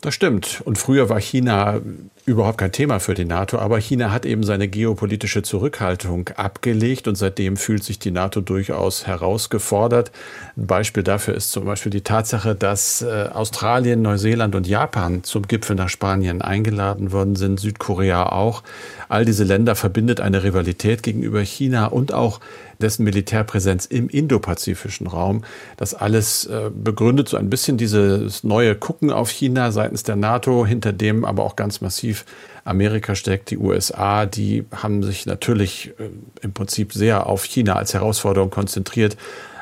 Das 0.00 0.14
stimmt. 0.14 0.62
Und 0.64 0.78
früher 0.78 1.08
war 1.08 1.20
China 1.20 1.80
überhaupt 2.28 2.58
kein 2.58 2.72
Thema 2.72 3.00
für 3.00 3.14
die 3.14 3.24
NATO, 3.24 3.58
aber 3.58 3.78
China 3.78 4.12
hat 4.12 4.26
eben 4.26 4.42
seine 4.42 4.68
geopolitische 4.68 5.42
Zurückhaltung 5.42 6.28
abgelegt 6.36 7.08
und 7.08 7.16
seitdem 7.16 7.56
fühlt 7.56 7.82
sich 7.82 7.98
die 7.98 8.10
NATO 8.10 8.40
durchaus 8.40 9.06
herausgefordert. 9.06 10.12
Ein 10.56 10.66
Beispiel 10.66 11.02
dafür 11.02 11.34
ist 11.34 11.50
zum 11.50 11.64
Beispiel 11.64 11.90
die 11.90 12.02
Tatsache, 12.02 12.54
dass 12.54 13.02
äh, 13.02 13.28
Australien, 13.32 14.02
Neuseeland 14.02 14.54
und 14.54 14.66
Japan 14.66 15.24
zum 15.24 15.48
Gipfel 15.48 15.74
nach 15.74 15.88
Spanien 15.88 16.42
eingeladen 16.42 17.12
worden 17.12 17.34
sind, 17.34 17.58
Südkorea 17.58 18.30
auch. 18.30 18.62
All 19.08 19.24
diese 19.24 19.44
Länder 19.44 19.74
verbindet 19.74 20.20
eine 20.20 20.44
Rivalität 20.44 21.02
gegenüber 21.02 21.40
China 21.40 21.86
und 21.86 22.12
auch 22.12 22.40
dessen 22.80 23.04
Militärpräsenz 23.04 23.86
im 23.86 24.08
indopazifischen 24.08 25.06
Raum. 25.06 25.42
Das 25.76 25.94
alles 25.94 26.46
äh, 26.46 26.70
begründet 26.72 27.28
so 27.28 27.36
ein 27.36 27.50
bisschen 27.50 27.76
dieses 27.76 28.44
neue 28.44 28.74
Gucken 28.74 29.10
auf 29.10 29.30
China 29.30 29.72
seitens 29.72 30.02
der 30.02 30.16
NATO, 30.16 30.64
hinter 30.64 30.92
dem 30.92 31.24
aber 31.24 31.44
auch 31.44 31.56
ganz 31.56 31.80
massiv 31.80 32.17
Amerika 32.64 33.14
steckt, 33.14 33.50
die 33.50 33.58
USA, 33.58 34.26
die 34.26 34.64
haben 34.74 35.02
sich 35.02 35.26
natürlich 35.26 35.92
äh, 35.98 36.10
im 36.42 36.52
Prinzip 36.52 36.92
sehr 36.92 37.26
auf 37.26 37.44
China 37.44 37.76
als 37.76 37.94
Herausforderung 37.94 38.50
konzentriert 38.50 39.16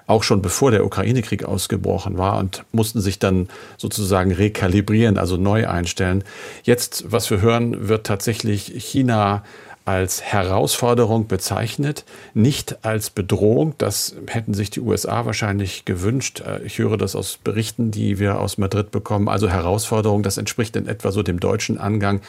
auch 0.07 0.23
schon 0.23 0.41
bevor 0.41 0.71
der 0.71 0.85
Ukraine-Krieg 0.85 1.45
ausgebrochen 1.45 2.17
war 2.17 2.39
und 2.39 2.65
mussten 2.73 3.01
sich 3.01 3.19
dann 3.19 3.49
sozusagen 3.77 4.33
rekalibrieren, 4.33 5.19
also 5.19 5.37
neu 5.37 5.69
einstellen. 5.69 6.23
Jetzt, 6.63 7.11
was 7.11 7.31
wir 7.31 7.41
hören, 7.41 7.89
wird 7.89 8.07
tatsächlich 8.07 8.73
China 8.77 9.43
als 9.87 10.21
Herausforderung 10.21 11.29
bezeichnet, 11.29 12.05
nicht 12.35 12.85
als 12.85 13.09
Bedrohung. 13.09 13.75
Das 13.79 14.17
hätten 14.27 14.53
sich 14.53 14.69
die 14.69 14.81
USA 14.81 15.25
wahrscheinlich 15.27 15.85
gewünscht. 15.85 16.43
Äh, 16.45 16.65
ich 16.65 16.79
höre 16.79 16.99
das 16.99 17.15
aus 17.15 17.39
Berichten, 17.43 17.93
die 17.93 18.19
wir 18.19 18.41
aus 18.41 18.59
Madrid 18.59 18.91
bekommen. 18.91 19.29
Also 19.29 19.49
Herausforderung, 19.49 20.25
das 20.25 20.39
entspricht 20.39 20.75
in 20.75 20.89
etwa 20.89 21.13
so 21.13 21.23
dem 21.23 21.39
deutschen 21.39 21.79
Angang. 21.79 22.21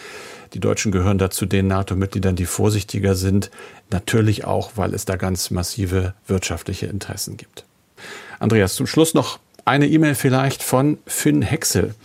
Die 0.54 0.60
Deutschen 0.60 0.92
gehören 0.92 1.18
dazu 1.18 1.48
den 1.48 1.68
NATO-Mitgliedern, 1.68 2.36
die 2.36 2.46
vorsichtiger 2.46 3.16
sind. 3.16 3.50
Natürlich 3.90 4.46
auch, 4.46 4.72
weil 4.76 4.94
es 4.94 5.06
da 5.06 5.16
ganz 5.16 5.50
massive 5.50 6.14
wirtschaftliche 6.28 6.86
Interessen 6.86 7.38
gibt. 7.38 7.66
Andreas, 8.38 8.76
zum 8.76 8.86
Schluss 8.86 9.16
noch 9.16 9.40
eine 9.66 9.88
E-Mail 9.88 10.14
vielleicht 10.14 10.62
von 10.62 11.00
Finn 11.08 11.42
Hexel. 11.42 11.96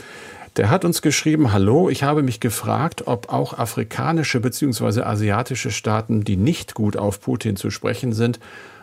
Der 0.56 0.68
hat 0.68 0.84
uns 0.84 1.00
geschrieben, 1.00 1.52
hallo, 1.52 1.88
ich 1.88 2.02
habe 2.02 2.22
mich 2.22 2.38
gefragt, 2.38 3.06
ob 3.06 3.32
auch 3.32 3.58
afrikanische 3.58 4.38
bzw. 4.38 5.00
asiatische 5.00 5.70
Staaten, 5.70 6.24
die 6.24 6.36
nicht 6.36 6.74
gut 6.74 6.98
auf 6.98 7.22
Putin 7.22 7.56
zu 7.56 7.70
sprechen 7.70 8.12
sind 8.12 8.38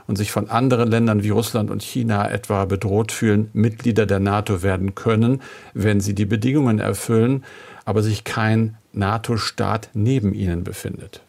und 0.07 0.15
sich 0.15 0.31
von 0.31 0.49
anderen 0.49 0.89
Ländern 0.89 1.21
wie 1.21 1.29
Russland 1.29 1.69
und 1.69 1.83
China 1.83 2.27
etwa 2.27 2.65
bedroht 2.65 3.11
fühlen, 3.11 3.51
Mitglieder 3.53 4.07
der 4.07 4.19
NATO 4.19 4.63
werden 4.63 4.95
können, 4.95 5.43
wenn 5.75 6.01
sie 6.01 6.15
die 6.15 6.25
Bedingungen 6.25 6.79
erfüllen, 6.79 7.43
aber 7.85 8.01
sich 8.01 8.23
kein 8.23 8.77
NATO-Staat 8.93 9.91
neben 9.93 10.33
ihnen 10.33 10.63
befindet. 10.63 11.21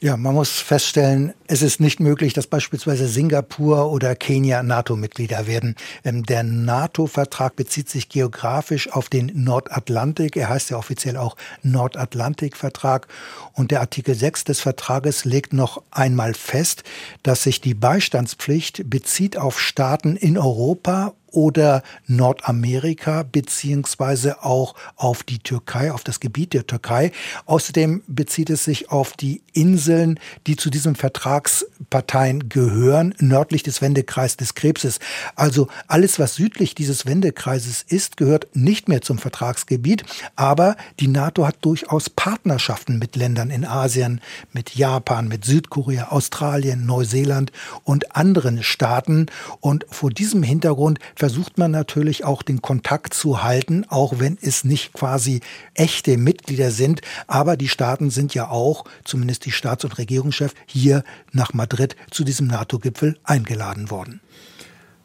Ja, 0.00 0.16
man 0.16 0.32
muss 0.32 0.60
feststellen, 0.60 1.34
es 1.48 1.60
ist 1.60 1.80
nicht 1.80 1.98
möglich, 1.98 2.32
dass 2.32 2.46
beispielsweise 2.46 3.08
Singapur 3.08 3.90
oder 3.90 4.14
Kenia 4.14 4.62
NATO-Mitglieder 4.62 5.48
werden. 5.48 5.74
Ähm, 6.04 6.22
der 6.22 6.44
NATO-Vertrag 6.44 7.56
bezieht 7.56 7.88
sich 7.88 8.08
geografisch 8.08 8.92
auf 8.92 9.08
den 9.08 9.32
Nordatlantik. 9.34 10.36
Er 10.36 10.50
heißt 10.50 10.70
ja 10.70 10.76
offiziell 10.76 11.16
auch 11.16 11.36
Nordatlantik-Vertrag. 11.64 13.08
Und 13.54 13.72
der 13.72 13.80
Artikel 13.80 14.14
6 14.14 14.44
des 14.44 14.60
Vertrages 14.60 15.24
legt 15.24 15.52
noch 15.52 15.82
einmal 15.90 16.32
fest, 16.32 16.84
dass 17.24 17.42
sich 17.42 17.60
die 17.60 17.74
Beistandspflicht 17.74 18.88
bezieht 18.88 19.36
auf 19.36 19.58
Staaten 19.58 20.14
in 20.14 20.38
Europa 20.38 21.14
oder 21.32 21.82
Nordamerika 22.06 23.22
beziehungsweise 23.22 24.42
auch 24.42 24.74
auf 24.96 25.22
die 25.22 25.38
Türkei, 25.38 25.92
auf 25.92 26.04
das 26.04 26.20
Gebiet 26.20 26.54
der 26.54 26.66
Türkei. 26.66 27.12
Außerdem 27.46 28.02
bezieht 28.06 28.50
es 28.50 28.64
sich 28.64 28.90
auf 28.90 29.12
die 29.12 29.42
Inseln, 29.52 30.18
die 30.46 30.56
zu 30.56 30.70
diesem 30.70 30.94
Vertragsparteien 30.94 32.48
gehören, 32.48 33.14
nördlich 33.18 33.62
des 33.62 33.82
Wendekreises 33.82 34.36
des 34.36 34.54
Krebses. 34.54 34.98
Also 35.34 35.68
alles, 35.86 36.18
was 36.18 36.34
südlich 36.34 36.74
dieses 36.74 37.06
Wendekreises 37.06 37.84
ist, 37.86 38.16
gehört 38.16 38.48
nicht 38.54 38.88
mehr 38.88 39.02
zum 39.02 39.18
Vertragsgebiet. 39.18 40.04
Aber 40.36 40.76
die 41.00 41.08
NATO 41.08 41.46
hat 41.46 41.56
durchaus 41.62 42.10
Partnerschaften 42.10 42.98
mit 42.98 43.16
Ländern 43.16 43.50
in 43.50 43.64
Asien, 43.64 44.20
mit 44.52 44.74
Japan, 44.76 45.28
mit 45.28 45.44
Südkorea, 45.44 46.08
Australien, 46.08 46.86
Neuseeland 46.86 47.52
und 47.84 48.16
anderen 48.16 48.62
Staaten. 48.62 49.26
Und 49.60 49.86
vor 49.90 50.10
diesem 50.10 50.42
Hintergrund 50.42 50.98
versucht 51.18 51.58
man 51.58 51.72
natürlich 51.72 52.24
auch 52.24 52.42
den 52.42 52.62
Kontakt 52.62 53.12
zu 53.12 53.42
halten, 53.42 53.84
auch 53.88 54.20
wenn 54.20 54.38
es 54.40 54.62
nicht 54.62 54.92
quasi 54.92 55.40
echte 55.74 56.16
Mitglieder 56.16 56.70
sind. 56.70 57.00
Aber 57.26 57.56
die 57.56 57.66
Staaten 57.68 58.10
sind 58.10 58.34
ja 58.34 58.48
auch, 58.48 58.84
zumindest 59.04 59.44
die 59.44 59.50
Staats- 59.50 59.84
und 59.84 59.98
Regierungschefs, 59.98 60.54
hier 60.66 61.02
nach 61.32 61.52
Madrid 61.52 61.96
zu 62.12 62.22
diesem 62.22 62.46
NATO-Gipfel 62.46 63.18
eingeladen 63.24 63.90
worden. 63.90 64.20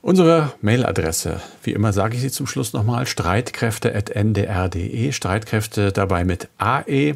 Unsere 0.04 0.54
Mailadresse, 0.62 1.42
wie 1.64 1.72
immer 1.72 1.94
sage 1.94 2.16
ich 2.16 2.22
sie 2.22 2.30
zum 2.30 2.46
Schluss 2.46 2.74
nochmal, 2.74 3.08
streitkräfte.ndr.de, 3.08 5.12
Streitkräfte 5.14 5.92
dabei 5.92 6.26
mit 6.26 6.48
AE. 6.60 7.16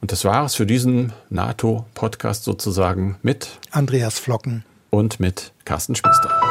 Und 0.00 0.12
das 0.12 0.24
war 0.24 0.46
es 0.46 0.54
für 0.54 0.64
diesen 0.64 1.12
NATO-Podcast 1.28 2.44
sozusagen 2.44 3.18
mit 3.22 3.58
Andreas 3.70 4.18
Flocken 4.18 4.64
und 4.88 5.20
mit 5.20 5.52
Carsten 5.66 5.94
Schmiester. 5.94 6.49